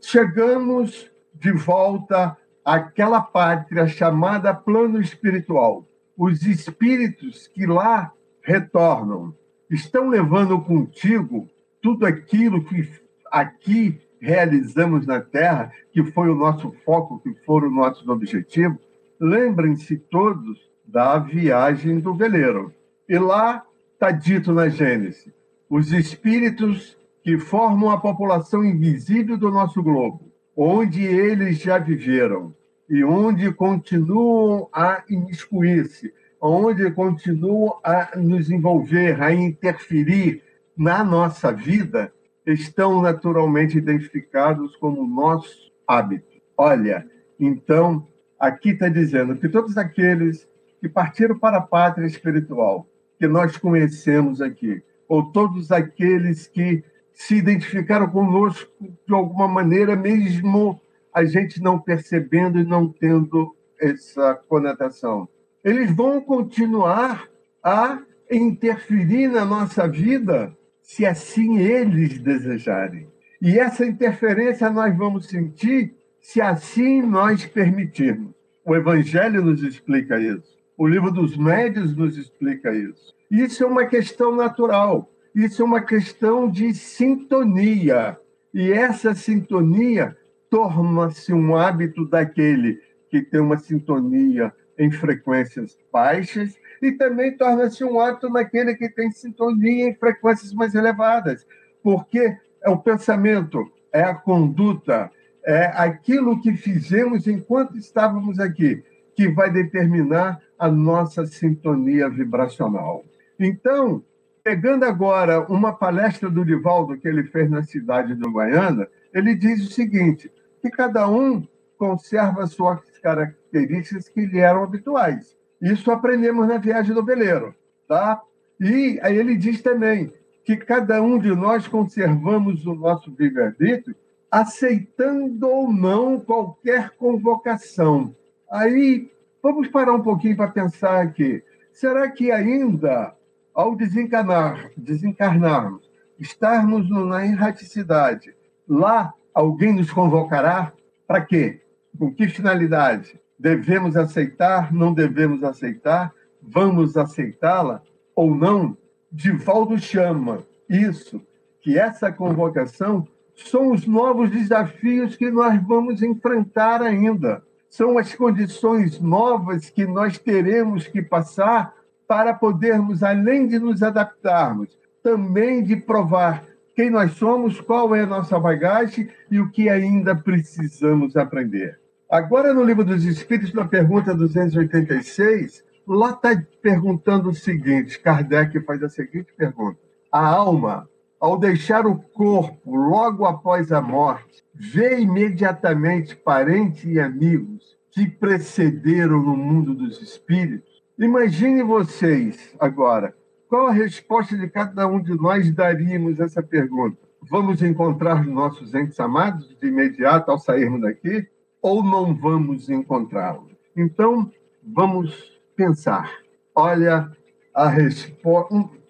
chegamos 0.00 1.10
de 1.34 1.52
volta 1.52 2.36
àquela 2.64 3.20
pátria 3.20 3.86
chamada 3.86 4.54
plano 4.54 5.00
espiritual. 5.00 5.86
Os 6.16 6.42
espíritos 6.46 7.46
que 7.48 7.66
lá 7.66 8.12
retornam 8.42 9.34
estão 9.70 10.08
levando 10.08 10.60
contigo 10.60 11.48
tudo 11.82 12.06
aquilo 12.06 12.64
que 12.64 12.88
aqui 13.30 14.00
realizamos 14.20 15.06
na 15.06 15.20
Terra, 15.20 15.70
que 15.92 16.02
foi 16.04 16.30
o 16.30 16.34
nosso 16.34 16.72
foco, 16.84 17.20
que 17.20 17.34
foram 17.44 17.68
os 17.68 17.74
nossos 17.74 18.08
objetivos. 18.08 18.78
Lembrem-se 19.20 19.98
todos 19.98 20.58
da 20.84 21.18
viagem 21.18 22.00
do 22.00 22.14
veleiro. 22.14 22.72
E 23.08 23.18
lá 23.18 23.62
está 23.96 24.10
dito 24.10 24.52
na 24.52 24.68
Gênesis: 24.68 25.32
os 25.68 25.92
espíritos 25.92 26.96
que 27.22 27.38
formam 27.38 27.90
a 27.90 27.98
população 27.98 28.64
invisível 28.64 29.36
do 29.36 29.50
nosso 29.50 29.82
globo, 29.82 30.30
onde 30.56 31.04
eles 31.04 31.58
já 31.58 31.78
viveram 31.78 32.54
e 32.88 33.02
onde 33.02 33.52
continuam 33.52 34.68
a 34.72 35.02
imiscuir-se, 35.08 36.14
onde 36.40 36.88
continuam 36.92 37.80
a 37.82 38.16
nos 38.16 38.48
envolver, 38.50 39.20
a 39.20 39.32
interferir 39.32 40.42
na 40.76 41.02
nossa 41.02 41.50
vida, 41.50 42.12
estão 42.46 43.02
naturalmente 43.02 43.76
identificados 43.76 44.76
como 44.76 45.04
nosso 45.04 45.72
hábito. 45.88 46.36
Olha, 46.56 47.04
então, 47.40 48.06
aqui 48.38 48.70
está 48.70 48.88
dizendo 48.88 49.36
que 49.36 49.48
todos 49.48 49.76
aqueles 49.76 50.48
que 50.80 50.88
partiram 50.88 51.36
para 51.36 51.56
a 51.56 51.62
pátria 51.62 52.06
espiritual, 52.06 52.86
que 53.18 53.26
nós 53.26 53.56
conhecemos 53.56 54.40
aqui, 54.40 54.82
ou 55.08 55.30
todos 55.30 55.72
aqueles 55.72 56.46
que 56.46 56.82
se 57.12 57.36
identificaram 57.36 58.08
conosco 58.08 58.70
de 58.80 59.14
alguma 59.14 59.48
maneira, 59.48 59.96
mesmo 59.96 60.80
a 61.14 61.24
gente 61.24 61.62
não 61.62 61.78
percebendo 61.78 62.58
e 62.58 62.64
não 62.64 62.88
tendo 62.88 63.54
essa 63.80 64.34
conotação. 64.48 65.28
Eles 65.64 65.90
vão 65.90 66.20
continuar 66.20 67.26
a 67.62 68.02
interferir 68.30 69.28
na 69.28 69.44
nossa 69.44 69.88
vida 69.88 70.54
se 70.82 71.06
assim 71.06 71.58
eles 71.58 72.18
desejarem. 72.18 73.08
E 73.40 73.58
essa 73.58 73.84
interferência 73.84 74.70
nós 74.70 74.96
vamos 74.96 75.26
sentir 75.26 75.94
se 76.20 76.40
assim 76.40 77.02
nós 77.02 77.46
permitirmos. 77.46 78.34
O 78.64 78.74
Evangelho 78.74 79.42
nos 79.42 79.62
explica 79.62 80.20
isso. 80.20 80.55
O 80.78 80.86
livro 80.86 81.10
dos 81.10 81.36
médios 81.36 81.96
nos 81.96 82.18
explica 82.18 82.74
isso. 82.74 83.14
Isso 83.30 83.64
é 83.64 83.66
uma 83.66 83.86
questão 83.86 84.34
natural. 84.34 85.10
Isso 85.34 85.62
é 85.62 85.64
uma 85.64 85.80
questão 85.80 86.50
de 86.50 86.74
sintonia. 86.74 88.18
E 88.52 88.70
essa 88.72 89.14
sintonia 89.14 90.16
torna-se 90.50 91.32
um 91.32 91.56
hábito 91.56 92.06
daquele 92.06 92.80
que 93.10 93.22
tem 93.22 93.40
uma 93.40 93.58
sintonia 93.58 94.52
em 94.78 94.90
frequências 94.90 95.78
baixas 95.92 96.58
e 96.82 96.92
também 96.92 97.36
torna-se 97.36 97.82
um 97.82 97.98
hábito 97.98 98.28
naquele 98.28 98.74
que 98.74 98.88
tem 98.88 99.10
sintonia 99.10 99.88
em 99.88 99.94
frequências 99.94 100.52
mais 100.52 100.74
elevadas, 100.74 101.46
porque 101.82 102.36
é 102.62 102.68
o 102.68 102.78
pensamento, 102.78 103.70
é 103.92 104.02
a 104.02 104.14
conduta, 104.14 105.10
é 105.44 105.66
aquilo 105.74 106.40
que 106.40 106.52
fizemos 106.52 107.26
enquanto 107.26 107.76
estávamos 107.78 108.38
aqui, 108.38 108.84
que 109.14 109.28
vai 109.28 109.50
determinar 109.50 110.40
a 110.58 110.68
nossa 110.68 111.26
sintonia 111.26 112.08
vibracional. 112.08 113.04
Então, 113.38 114.02
Pegando 114.46 114.84
agora 114.84 115.40
uma 115.52 115.72
palestra 115.72 116.30
do 116.30 116.44
Divaldo 116.44 116.96
que 116.96 117.08
ele 117.08 117.24
fez 117.24 117.50
na 117.50 117.64
cidade 117.64 118.14
do 118.14 118.30
Guaiana, 118.30 118.86
ele 119.12 119.34
diz 119.34 119.60
o 119.66 119.72
seguinte: 119.72 120.30
que 120.62 120.70
cada 120.70 121.10
um 121.10 121.44
conserva 121.76 122.46
suas 122.46 122.78
características 123.02 124.08
que 124.08 124.24
lhe 124.24 124.38
eram 124.38 124.62
habituais. 124.62 125.36
Isso 125.60 125.90
aprendemos 125.90 126.46
na 126.46 126.58
viagem 126.58 126.94
do 126.94 127.04
veleiro, 127.04 127.56
tá? 127.88 128.22
E 128.60 129.00
aí 129.02 129.16
ele 129.16 129.34
diz 129.36 129.60
também 129.62 130.12
que 130.44 130.56
cada 130.56 131.02
um 131.02 131.18
de 131.18 131.34
nós 131.34 131.66
conservamos 131.66 132.64
o 132.66 132.74
nosso 132.76 133.12
livre-arbítrio, 133.18 133.96
aceitando 134.30 135.48
ou 135.48 135.72
não 135.72 136.20
qualquer 136.20 136.90
convocação. 136.90 138.14
Aí 138.48 139.10
vamos 139.42 139.68
parar 139.68 139.92
um 139.92 140.02
pouquinho 140.02 140.36
para 140.36 140.50
pensar 140.50 141.02
aqui. 141.02 141.42
Será 141.72 142.10
que 142.10 142.30
ainda 142.30 143.14
ao 143.54 143.74
desencarnar, 143.74 144.70
desencarnarmos, 144.76 145.90
estarmos 146.18 146.88
na 146.90 147.24
erraticidade, 147.24 148.34
lá 148.68 149.14
alguém 149.32 149.72
nos 149.72 149.90
convocará 149.90 150.72
para 151.06 151.22
quê? 151.22 151.62
Com 151.98 152.12
que 152.12 152.28
finalidade? 152.28 153.18
Devemos 153.38 153.96
aceitar? 153.96 154.72
Não 154.72 154.92
devemos 154.92 155.42
aceitar? 155.42 156.12
Vamos 156.42 156.96
aceitá-la 156.96 157.82
ou 158.14 158.34
não? 158.34 158.76
Divaldo 159.10 159.78
chama 159.78 160.42
isso, 160.68 161.22
que 161.62 161.78
essa 161.78 162.12
convocação 162.12 163.06
são 163.34 163.72
os 163.72 163.86
novos 163.86 164.30
desafios 164.30 165.16
que 165.16 165.30
nós 165.30 165.62
vamos 165.66 166.02
enfrentar 166.02 166.82
ainda. 166.82 167.42
São 167.68 167.98
as 167.98 168.14
condições 168.14 169.00
novas 169.00 169.68
que 169.70 169.86
nós 169.86 170.18
teremos 170.18 170.86
que 170.86 171.02
passar 171.02 171.74
para 172.06 172.32
podermos, 172.32 173.02
além 173.02 173.46
de 173.46 173.58
nos 173.58 173.82
adaptarmos, 173.82 174.78
também 175.02 175.62
de 175.62 175.76
provar 175.76 176.44
quem 176.74 176.90
nós 176.90 177.12
somos, 177.12 177.60
qual 177.60 177.94
é 177.94 178.02
a 178.02 178.06
nossa 178.06 178.38
bagagem 178.38 179.08
e 179.30 179.40
o 179.40 179.50
que 179.50 179.68
ainda 179.68 180.14
precisamos 180.14 181.16
aprender. 181.16 181.80
Agora, 182.08 182.54
no 182.54 182.62
Livro 182.62 182.84
dos 182.84 183.04
Espíritos, 183.04 183.52
na 183.52 183.64
pergunta 183.64 184.14
286, 184.14 185.64
lá 185.88 186.10
está 186.10 186.40
perguntando 186.62 187.30
o 187.30 187.34
seguinte: 187.34 187.98
Kardec 187.98 188.60
faz 188.60 188.82
a 188.82 188.88
seguinte 188.88 189.32
pergunta. 189.36 189.78
A 190.12 190.24
alma, 190.24 190.88
ao 191.18 191.38
deixar 191.38 191.86
o 191.86 191.96
corpo 191.96 192.76
logo 192.76 193.24
após 193.24 193.72
a 193.72 193.80
morte, 193.80 194.44
vê 194.58 195.00
imediatamente 195.00 196.16
parentes 196.16 196.84
e 196.84 196.98
amigos 196.98 197.76
que 197.90 198.08
precederam 198.08 199.22
no 199.22 199.36
mundo 199.36 199.74
dos 199.74 200.00
espíritos? 200.00 200.82
Imagine 200.98 201.62
vocês 201.62 202.54
agora, 202.58 203.14
qual 203.48 203.68
a 203.68 203.72
resposta 203.72 204.36
de 204.36 204.48
cada 204.48 204.86
um 204.86 205.00
de 205.00 205.14
nós 205.14 205.50
daríamos 205.52 206.20
a 206.20 206.24
essa 206.24 206.42
pergunta? 206.42 206.98
Vamos 207.28 207.62
encontrar 207.62 208.24
nossos 208.26 208.74
entes 208.74 208.98
amados 208.98 209.56
de 209.60 209.68
imediato 209.68 210.30
ao 210.30 210.38
sairmos 210.38 210.80
daqui 210.80 211.28
ou 211.60 211.82
não 211.82 212.14
vamos 212.14 212.70
encontrá-los? 212.70 213.52
Então, 213.76 214.30
vamos 214.62 215.40
pensar. 215.54 216.10
Olha 216.54 217.10
a 217.54 217.72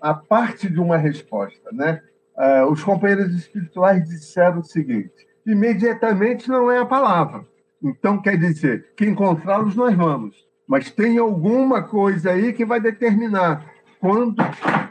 a 0.01 0.15
parte 0.15 0.71
de 0.71 0.79
uma 0.79 0.97
resposta, 0.97 1.71
né? 1.73 2.03
Uh, 2.37 2.71
os 2.71 2.85
companheiros 2.85 3.35
espirituais 3.35 4.09
disseram 4.09 4.61
o 4.61 4.65
seguinte: 4.65 5.27
imediatamente 5.47 6.49
não 6.49 6.71
é 6.71 6.79
a 6.79 6.87
palavra. 6.87 7.47
Então, 7.83 8.21
quer 8.21 8.37
dizer 8.37 8.95
que 8.97 9.05
encontrá-los 9.07 9.77
nós 9.77 9.95
vamos 9.95 10.47
mas 10.67 10.91
tem 10.91 11.19
alguma 11.19 11.83
coisa 11.83 12.33
aí 12.33 12.53
que 12.53 12.65
vai 12.65 12.81
determinar 12.81 13.65
quando, 14.01 14.43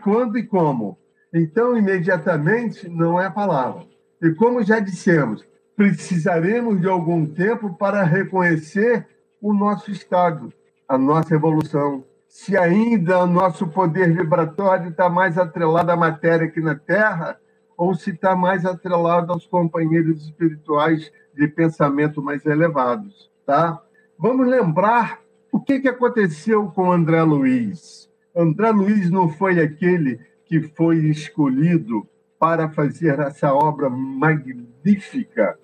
quando 0.03 0.37
e 0.37 0.43
como. 0.43 0.97
Então, 1.33 1.77
imediatamente, 1.77 2.87
não 2.87 3.19
é 3.19 3.25
a 3.25 3.31
palavra. 3.31 3.83
E 4.21 4.31
como 4.31 4.63
já 4.63 4.79
dissemos, 4.79 5.45
precisaremos 5.75 6.79
de 6.79 6.87
algum 6.87 7.25
tempo 7.25 7.73
para 7.73 8.03
reconhecer 8.03 9.05
o 9.41 9.53
nosso 9.53 9.91
estado, 9.91 10.53
a 10.87 10.97
nossa 10.97 11.35
evolução. 11.35 12.05
Se 12.29 12.57
ainda 12.57 13.19
o 13.23 13.27
nosso 13.27 13.67
poder 13.67 14.13
vibratório 14.13 14.89
está 14.89 15.09
mais 15.09 15.37
atrelado 15.37 15.91
à 15.91 15.95
matéria 15.95 16.47
aqui 16.47 16.61
na 16.61 16.75
Terra, 16.75 17.37
ou 17.77 17.93
se 17.93 18.11
está 18.11 18.35
mais 18.35 18.65
atrelado 18.65 19.33
aos 19.33 19.45
companheiros 19.45 20.23
espirituais 20.23 21.11
de 21.33 21.47
pensamento 21.47 22.21
mais 22.21 22.45
elevados, 22.45 23.29
tá? 23.45 23.81
Vamos 24.17 24.47
lembrar 24.47 25.19
o 25.51 25.59
que, 25.59 25.79
que 25.79 25.87
aconteceu 25.87 26.67
com 26.67 26.91
André 26.91 27.21
Luiz? 27.23 28.09
André 28.35 28.71
Luiz 28.71 29.09
não 29.09 29.29
foi 29.29 29.59
aquele 29.61 30.19
que 30.45 30.61
foi 30.61 30.97
escolhido 31.05 32.07
para 32.37 32.69
fazer 32.69 33.19
essa 33.19 33.53
obra 33.53 33.89
magnífica 33.89 35.57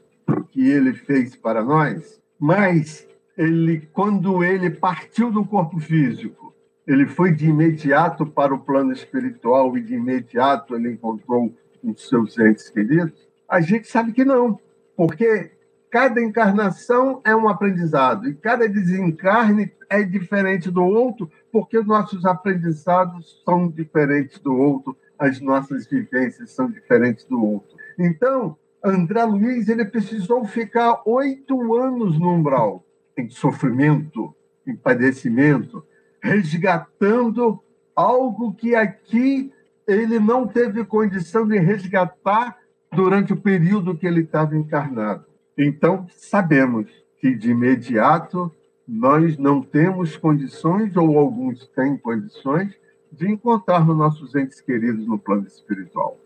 que 0.49 0.67
ele 0.67 0.93
fez 0.93 1.35
para 1.35 1.63
nós, 1.63 2.21
mas 2.39 3.07
ele, 3.37 3.87
quando 3.93 4.43
ele 4.43 4.69
partiu 4.69 5.31
do 5.31 5.45
corpo 5.45 5.79
físico, 5.79 6.53
ele 6.87 7.05
foi 7.05 7.31
de 7.31 7.47
imediato 7.47 8.25
para 8.25 8.53
o 8.53 8.59
plano 8.59 8.91
espiritual 8.91 9.77
e 9.77 9.81
de 9.81 9.93
imediato 9.93 10.75
ele 10.75 10.91
encontrou 10.91 11.53
os 11.83 12.07
seus 12.07 12.37
entes 12.37 12.69
queridos? 12.69 13.27
A 13.47 13.61
gente 13.61 13.87
sabe 13.87 14.11
que 14.13 14.23
não, 14.23 14.59
porque 14.95 15.51
cada 15.89 16.21
encarnação 16.21 17.21
é 17.25 17.35
um 17.35 17.49
aprendizado 17.49 18.27
e 18.29 18.33
cada 18.33 18.67
desencarne 18.67 19.71
é 19.89 20.03
diferente 20.03 20.71
do 20.71 20.83
outro, 20.83 21.29
porque 21.51 21.77
os 21.77 21.85
nossos 21.85 22.25
aprendizados 22.25 23.41
são 23.43 23.67
diferentes 23.67 24.39
do 24.39 24.55
outro, 24.55 24.95
as 25.19 25.41
nossas 25.41 25.85
vivências 25.85 26.51
são 26.51 26.71
diferentes 26.71 27.25
do 27.25 27.43
outro. 27.43 27.75
Então, 27.99 28.57
André 28.83 29.23
Luiz 29.25 29.67
ele 29.67 29.85
precisou 29.85 30.45
ficar 30.45 31.01
oito 31.05 31.75
anos 31.75 32.17
no 32.17 32.33
umbral, 32.33 32.83
em 33.17 33.29
sofrimento, 33.29 34.33
em 34.65 34.75
padecimento, 34.75 35.85
resgatando 36.21 37.61
algo 37.95 38.53
que 38.53 38.73
aqui 38.73 39.51
ele 39.87 40.19
não 40.19 40.47
teve 40.47 40.83
condição 40.85 41.47
de 41.47 41.57
resgatar 41.57 42.57
durante 42.91 43.33
o 43.33 43.37
período 43.37 43.97
que 43.97 44.05
ele 44.05 44.21
estava 44.21 44.55
encarnado. 44.55 45.25
Então, 45.57 46.05
sabemos 46.09 46.89
que 47.19 47.35
de 47.35 47.51
imediato 47.51 48.51
nós 48.87 49.37
não 49.37 49.61
temos 49.61 50.17
condições, 50.17 50.95
ou 50.97 51.17
alguns 51.17 51.67
têm 51.69 51.97
condições, 51.97 52.73
de 53.11 53.29
encontrar 53.29 53.85
nossos 53.85 54.35
entes 54.35 54.59
queridos 54.61 55.05
no 55.05 55.19
plano 55.19 55.45
espiritual. 55.45 56.17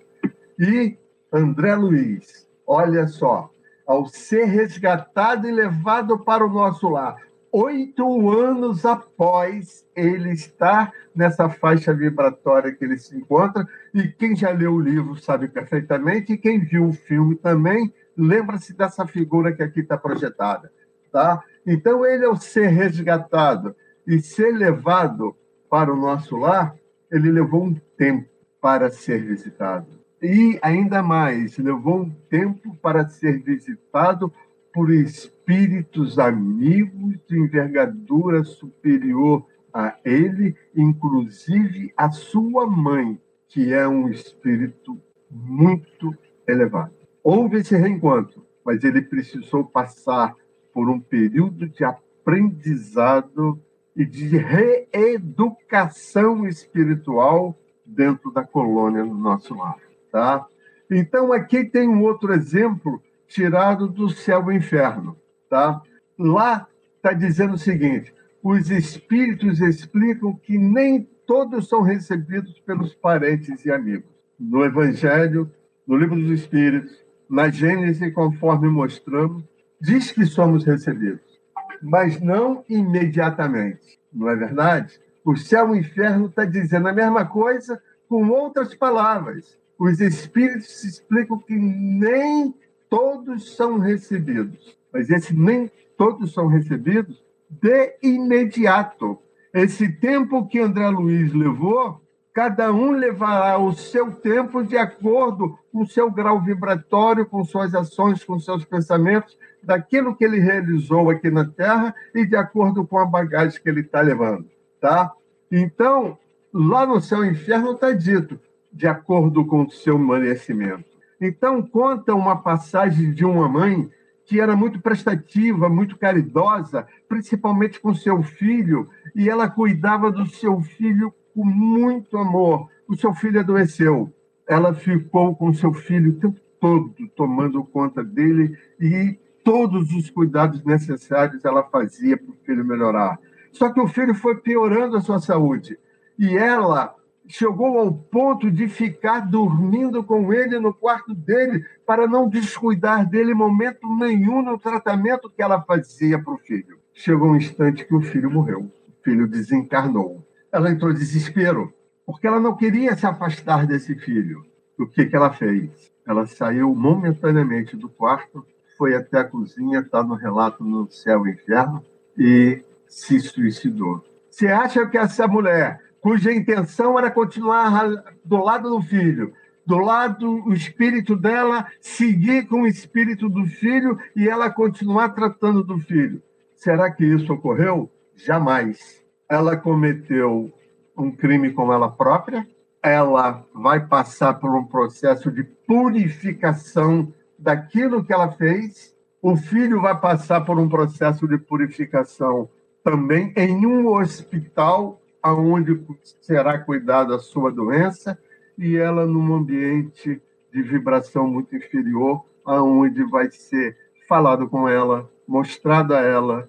E 0.57 0.97
André 1.31 1.75
Luiz, 1.75 2.47
olha 2.65 3.07
só, 3.07 3.49
ao 3.85 4.05
ser 4.07 4.45
resgatado 4.45 5.47
e 5.47 5.51
levado 5.51 6.19
para 6.19 6.45
o 6.45 6.51
nosso 6.51 6.89
lar, 6.89 7.17
oito 7.55 8.29
anos 8.29 8.85
após 8.85 9.87
ele 9.95 10.33
estar 10.33 10.91
nessa 11.15 11.47
faixa 11.47 11.93
vibratória 11.93 12.73
que 12.73 12.83
ele 12.83 12.97
se 12.97 13.15
encontra, 13.15 13.65
e 13.93 14.09
quem 14.09 14.35
já 14.35 14.51
leu 14.51 14.73
o 14.73 14.81
livro 14.81 15.15
sabe 15.15 15.47
perfeitamente, 15.47 16.33
e 16.33 16.37
quem 16.37 16.59
viu 16.59 16.89
o 16.89 16.93
filme 16.93 17.35
também 17.35 17.93
lembra-se 18.17 18.73
dessa 18.73 19.07
figura 19.07 19.53
que 19.53 19.63
aqui 19.63 19.79
está 19.79 19.97
projetada. 19.97 20.69
Tá? 21.09 21.41
Então, 21.65 22.05
ele, 22.05 22.25
ao 22.25 22.35
ser 22.35 22.67
resgatado 22.67 23.73
e 24.05 24.19
ser 24.19 24.51
levado 24.51 25.33
para 25.69 25.93
o 25.93 25.95
nosso 25.95 26.35
lar, 26.35 26.75
ele 27.09 27.31
levou 27.31 27.63
um 27.63 27.75
tempo 27.97 28.27
para 28.59 28.91
ser 28.91 29.23
visitado. 29.23 29.87
E 30.21 30.59
ainda 30.61 31.01
mais, 31.01 31.57
levou 31.57 32.01
um 32.01 32.09
tempo 32.09 32.75
para 32.81 33.07
ser 33.07 33.41
visitado 33.41 34.33
por 34.75 34.91
espíritos 34.91 36.19
amigos 36.19 37.17
de 37.29 37.39
envergadura 37.39 38.43
superior 38.43 39.47
a 39.73 39.95
ele, 40.03 40.53
inclusive 40.75 41.93
a 41.95 42.11
sua 42.11 42.67
mãe, 42.67 43.17
que 43.47 43.71
é 43.71 43.87
um 43.87 44.09
espírito 44.09 45.01
muito 45.31 46.13
elevado. 46.45 46.93
Houve 47.23 47.59
esse 47.59 47.77
reencontro, 47.77 48.45
mas 48.65 48.83
ele 48.83 49.01
precisou 49.01 49.63
passar 49.63 50.35
por 50.73 50.89
um 50.89 50.99
período 50.99 51.69
de 51.69 51.85
aprendizado 51.85 53.57
e 53.95 54.03
de 54.03 54.37
reeducação 54.37 56.45
espiritual 56.45 57.57
dentro 57.85 58.29
da 58.29 58.43
colônia 58.43 59.05
no 59.05 59.15
nosso 59.15 59.55
lar, 59.55 59.77
tá? 60.11 60.45
Então 60.91 61.31
aqui 61.31 61.63
tem 61.63 61.87
um 61.87 62.03
outro 62.03 62.33
exemplo 62.33 63.01
tirado 63.27 63.87
do 63.87 64.09
céu 64.09 64.51
e 64.51 64.55
inferno, 64.55 65.17
tá? 65.49 65.81
Lá 66.17 66.67
está 66.95 67.13
dizendo 67.13 67.55
o 67.55 67.57
seguinte: 67.57 68.13
os 68.43 68.69
espíritos 68.69 69.59
explicam 69.59 70.35
que 70.35 70.57
nem 70.57 71.07
todos 71.25 71.67
são 71.67 71.81
recebidos 71.81 72.59
pelos 72.59 72.93
parentes 72.93 73.65
e 73.65 73.71
amigos. 73.71 74.09
No 74.39 74.63
Evangelho, 74.63 75.51
no 75.87 75.97
Livro 75.97 76.15
dos 76.15 76.41
Espíritos, 76.41 77.03
na 77.29 77.49
Gênesis, 77.49 78.13
conforme 78.13 78.67
mostramos, 78.67 79.43
diz 79.81 80.11
que 80.11 80.25
somos 80.25 80.63
recebidos, 80.63 81.39
mas 81.81 82.19
não 82.21 82.63
imediatamente. 82.69 83.99
Não 84.13 84.29
é 84.29 84.35
verdade? 84.35 84.99
O 85.23 85.35
céu 85.35 85.69
e 85.69 85.71
o 85.71 85.75
inferno 85.75 86.27
está 86.27 86.45
dizendo 86.45 86.87
a 86.87 86.93
mesma 86.93 87.25
coisa 87.25 87.81
com 88.07 88.29
outras 88.29 88.75
palavras. 88.75 89.57
Os 89.77 89.99
espíritos 89.99 90.83
explicam 90.83 91.37
que 91.39 91.55
nem 91.55 92.53
todos 92.89 93.55
são 93.55 93.79
recebidos, 93.79 94.77
mas 94.91 95.09
esse 95.09 95.35
nem 95.35 95.71
todos 95.97 96.33
são 96.33 96.47
recebidos 96.47 97.23
de 97.49 97.97
imediato. 98.01 99.19
Esse 99.53 99.87
tempo 99.89 100.47
que 100.47 100.59
André 100.59 100.89
Luiz 100.89 101.33
levou 101.33 102.01
Cada 102.35 102.69
um 102.69 102.91
levará 102.91 103.57
o 103.57 103.71
seu 103.71 104.11
tempo 104.11 104.61
de 104.61 104.75
acordo 104.75 105.57
com 105.71 105.83
o 105.83 105.87
seu 105.87 106.11
grau 106.11 106.41
vibratório, 106.41 107.25
com 107.25 107.45
suas 107.45 107.73
ações, 107.73 108.25
com 108.25 108.37
seus 108.37 108.65
pensamentos, 108.65 109.37
daquilo 109.63 110.13
que 110.13 110.25
ele 110.25 110.41
realizou 110.41 111.09
aqui 111.09 111.31
na 111.31 111.45
Terra 111.45 111.95
e 112.13 112.25
de 112.25 112.35
acordo 112.35 112.85
com 112.85 112.99
a 112.99 113.05
bagagem 113.05 113.61
que 113.61 113.69
ele 113.69 113.79
está 113.79 114.01
levando, 114.01 114.49
tá? 114.81 115.13
Então, 115.49 116.17
lá 116.53 116.85
no 116.85 116.97
e 116.97 117.29
inferno 117.29 117.71
está 117.71 117.93
dito, 117.93 118.37
de 118.69 118.85
acordo 118.85 119.45
com 119.45 119.63
o 119.63 119.71
seu 119.71 119.97
merecimento. 119.97 120.94
Então, 121.19 121.61
conta 121.61 122.13
uma 122.13 122.35
passagem 122.35 123.11
de 123.11 123.23
uma 123.25 123.47
mãe 123.47 123.89
que 124.25 124.39
era 124.39 124.55
muito 124.55 124.79
prestativa, 124.81 125.69
muito 125.69 125.97
caridosa, 125.97 126.87
principalmente 127.07 127.79
com 127.79 127.93
seu 127.93 128.23
filho, 128.23 128.89
e 129.15 129.29
ela 129.29 129.47
cuidava 129.47 130.11
do 130.11 130.25
seu 130.25 130.59
filho 130.61 131.13
com 131.33 131.45
muito 131.45 132.17
amor. 132.17 132.67
O 132.87 132.95
seu 132.95 133.13
filho 133.13 133.39
adoeceu. 133.39 134.11
Ela 134.47 134.73
ficou 134.73 135.35
com 135.35 135.53
seu 135.53 135.73
filho 135.73 136.11
o 136.11 136.19
tempo 136.19 136.39
todo, 136.59 136.93
tomando 137.15 137.63
conta 137.63 138.03
dele 138.03 138.57
e 138.79 139.17
todos 139.43 139.93
os 139.93 140.09
cuidados 140.09 140.63
necessários 140.63 141.45
ela 141.45 141.63
fazia 141.63 142.17
para 142.17 142.31
o 142.31 142.37
filho 142.43 142.65
melhorar. 142.65 143.19
Só 143.51 143.71
que 143.71 143.79
o 143.79 143.87
filho 143.87 144.15
foi 144.15 144.35
piorando 144.35 144.97
a 144.97 145.01
sua 145.01 145.19
saúde. 145.19 145.77
E 146.17 146.35
ela 146.35 146.95
chegou 147.27 147.79
ao 147.79 147.93
ponto 147.93 148.51
de 148.51 148.67
ficar 148.67 149.21
dormindo 149.21 150.03
com 150.03 150.33
ele 150.33 150.59
no 150.59 150.73
quarto 150.73 151.13
dele 151.13 151.65
para 151.85 152.07
não 152.07 152.29
descuidar 152.29 153.07
dele 153.07 153.33
momento 153.33 153.87
nenhum 153.97 154.41
no 154.41 154.57
tratamento 154.57 155.29
que 155.29 155.41
ela 155.41 155.61
fazia 155.61 156.21
para 156.21 156.33
o 156.33 156.37
filho. 156.37 156.77
Chegou 156.93 157.29
um 157.29 157.35
instante 157.35 157.85
que 157.85 157.95
o 157.95 158.01
filho 158.01 158.31
morreu, 158.31 158.61
o 158.61 159.03
filho 159.03 159.27
desencarnou 159.27 160.25
ela 160.55 160.71
entrou 160.71 160.89
em 160.89 160.95
desespero, 160.95 161.73
porque 162.05 162.25
ela 162.25 162.39
não 162.39 162.55
queria 162.55 162.95
se 162.95 163.05
afastar 163.05 163.67
desse 163.67 163.93
filho. 163.95 164.45
O 164.79 164.87
que, 164.87 165.05
que 165.05 165.13
ela 165.13 165.33
fez? 165.33 165.91
Ela 166.07 166.25
saiu 166.25 166.73
momentaneamente 166.73 167.75
do 167.75 167.89
quarto, 167.89 168.45
foi 168.77 168.95
até 168.95 169.19
a 169.19 169.25
cozinha, 169.25 169.79
está 169.79 170.01
no 170.01 170.15
relato 170.15 170.63
no 170.63 170.89
céu 170.89 171.27
e 171.27 171.31
inferno, 171.31 171.83
e 172.17 172.63
se 172.87 173.19
suicidou. 173.19 174.01
Você 174.29 174.47
acha 174.47 174.85
que 174.87 174.97
essa 174.97 175.27
mulher, 175.27 175.81
cuja 176.05 176.31
intenção 176.31 176.99
era 176.99 177.09
continuar 177.09 177.89
do 178.23 178.37
lado 178.37 178.69
do 178.69 178.79
filho, 178.79 179.33
do 179.65 179.79
lado 179.79 180.45
o 180.45 180.53
espírito 180.53 181.15
dela, 181.15 181.65
seguir 181.81 182.47
com 182.47 182.61
o 182.61 182.67
espírito 182.67 183.27
do 183.27 183.43
filho 183.47 183.97
e 184.15 184.29
ela 184.29 184.51
continuar 184.51 185.09
tratando 185.15 185.63
do 185.63 185.79
filho. 185.79 186.21
Será 186.53 186.91
que 186.91 187.03
isso 187.03 187.33
ocorreu? 187.33 187.91
Jamais 188.15 189.03
ela 189.27 189.57
cometeu 189.57 190.53
um 190.95 191.09
crime 191.09 191.51
com 191.51 191.73
ela 191.73 191.89
própria, 191.89 192.47
ela 192.83 193.43
vai 193.51 193.87
passar 193.87 194.35
por 194.35 194.55
um 194.55 194.63
processo 194.63 195.31
de 195.31 195.43
purificação 195.43 197.11
daquilo 197.39 198.05
que 198.05 198.13
ela 198.13 198.31
fez, 198.31 198.95
o 199.23 199.35
filho 199.35 199.81
vai 199.81 199.99
passar 199.99 200.41
por 200.41 200.59
um 200.59 200.69
processo 200.69 201.27
de 201.27 201.39
purificação 201.39 202.47
também 202.83 203.33
em 203.35 203.65
um 203.65 203.87
hospital 203.87 205.01
aonde 205.25 205.83
será 206.21 206.59
cuidada 206.59 207.15
a 207.15 207.19
sua 207.19 207.51
doença 207.51 208.15
e 208.55 208.77
ela 208.77 209.07
num 209.07 209.33
ambiente 209.33 210.21
de 210.53 210.61
vibração 210.61 211.27
muito 211.27 211.55
inferior 211.55 212.23
aonde 212.45 213.03
vai 213.03 213.31
ser 213.31 213.75
falado 214.07 214.47
com 214.47 214.69
ela, 214.69 215.09
mostrado 215.27 215.95
a 215.95 215.99
ela 215.99 216.47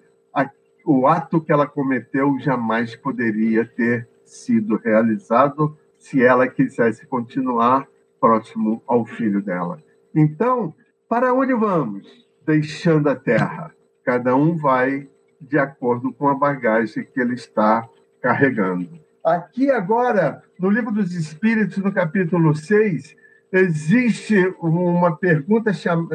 o 0.84 1.08
ato 1.08 1.40
que 1.40 1.50
ela 1.50 1.66
cometeu 1.66 2.38
jamais 2.38 2.94
poderia 2.94 3.66
ter 3.66 4.08
sido 4.24 4.76
realizado 4.76 5.76
se 5.98 6.22
ela 6.22 6.46
quisesse 6.46 7.04
continuar 7.06 7.88
próximo 8.20 8.80
ao 8.86 9.04
filho 9.04 9.42
dela. 9.42 9.82
Então, 10.14 10.72
para 11.08 11.34
onde 11.34 11.52
vamos? 11.54 12.06
Deixando 12.46 13.08
a 13.08 13.16
terra. 13.16 13.74
Cada 14.04 14.36
um 14.36 14.56
vai 14.56 15.08
de 15.40 15.58
acordo 15.58 16.12
com 16.12 16.28
a 16.28 16.34
bagagem 16.34 17.04
que 17.04 17.20
ele 17.20 17.34
está 17.34 17.88
carregando. 18.26 18.88
Aqui 19.24 19.70
agora, 19.70 20.42
no 20.58 20.68
Livro 20.68 20.90
dos 20.90 21.14
Espíritos, 21.14 21.78
no 21.78 21.92
capítulo 21.92 22.56
6, 22.56 23.14
existe 23.52 24.36
uma 24.60 25.16
pergunta 25.16 25.70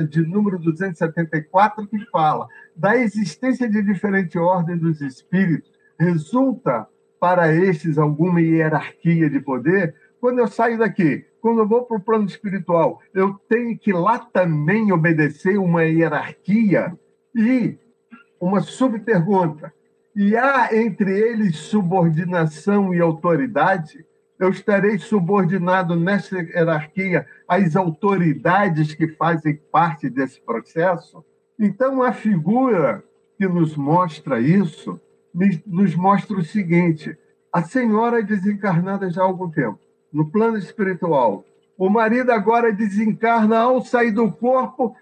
de 0.10 0.22
número 0.22 0.60
274 0.60 1.88
que 1.88 2.06
fala 2.12 2.48
da 2.76 2.98
existência 2.98 3.70
de 3.70 3.82
diferente 3.82 4.38
ordem 4.38 4.78
dos 4.78 5.00
espíritos 5.00 5.72
resulta 5.98 6.86
para 7.18 7.54
estes 7.54 7.98
alguma 7.98 8.42
hierarquia 8.42 9.30
de 9.30 9.40
poder, 9.40 9.96
quando 10.20 10.40
eu 10.40 10.48
saio 10.48 10.78
daqui, 10.78 11.26
quando 11.40 11.60
eu 11.60 11.68
vou 11.68 11.86
para 11.86 11.98
o 11.98 12.02
plano 12.02 12.26
espiritual, 12.26 13.00
eu 13.14 13.36
tenho 13.48 13.78
que 13.78 13.94
lá 13.94 14.20
também 14.20 14.92
obedecer 14.92 15.58
uma 15.58 15.84
hierarquia 15.84 16.94
e 17.34 17.78
uma 18.40 18.60
subpergunta. 18.60 19.72
E 20.16 20.36
há 20.36 20.76
entre 20.76 21.12
eles 21.12 21.58
subordinação 21.58 22.94
e 22.94 23.00
autoridade? 23.00 24.06
Eu 24.40 24.50
estarei 24.50 24.98
subordinado 24.98 25.96
nessa 25.96 26.42
hierarquia 26.42 27.26
às 27.48 27.76
autoridades 27.76 28.94
que 28.94 29.08
fazem 29.10 29.60
parte 29.72 30.10
desse 30.10 30.42
processo? 30.42 31.24
Então, 31.58 32.02
a 32.02 32.12
figura 32.12 33.04
que 33.38 33.48
nos 33.48 33.76
mostra 33.76 34.40
isso 34.40 35.00
nos 35.66 35.96
mostra 35.96 36.38
o 36.38 36.44
seguinte: 36.44 37.18
a 37.52 37.64
senhora 37.64 38.20
é 38.20 38.24
desencarnada 38.24 39.10
já 39.10 39.22
há 39.22 39.26
algum 39.26 39.50
tempo, 39.50 39.80
no 40.12 40.30
plano 40.30 40.58
espiritual. 40.58 41.46
O 41.78 41.90
marido 41.90 42.32
agora 42.32 42.72
desencarna 42.72 43.58
ao 43.60 43.82
sair 43.82 44.12
do 44.12 44.32
corpo, 44.32 44.96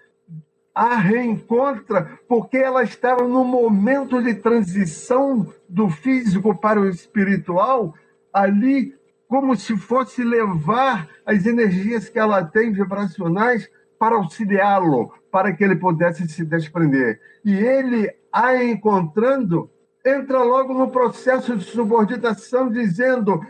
a 0.74 0.96
reencontra, 0.96 2.18
porque 2.28 2.56
ela 2.56 2.82
estava 2.82 3.26
no 3.26 3.44
momento 3.44 4.22
de 4.22 4.34
transição 4.34 5.46
do 5.68 5.88
físico 5.90 6.54
para 6.54 6.80
o 6.80 6.88
espiritual, 6.88 7.94
ali, 8.32 8.94
como 9.28 9.56
se 9.56 9.76
fosse 9.76 10.22
levar 10.22 11.08
as 11.26 11.46
energias 11.46 12.08
que 12.08 12.18
ela 12.18 12.44
tem 12.44 12.72
vibracionais 12.72 13.68
para 13.98 14.16
auxiliá-lo, 14.16 15.12
para 15.30 15.52
que 15.52 15.62
ele 15.62 15.76
pudesse 15.76 16.26
se 16.28 16.44
desprender. 16.44 17.20
E 17.44 17.54
ele, 17.54 18.10
a 18.32 18.62
encontrando, 18.62 19.70
entra 20.04 20.42
logo 20.42 20.72
no 20.72 20.90
processo 20.90 21.56
de 21.56 21.64
subordinação, 21.64 22.70
dizendo 22.70 23.40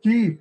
que 0.00 0.38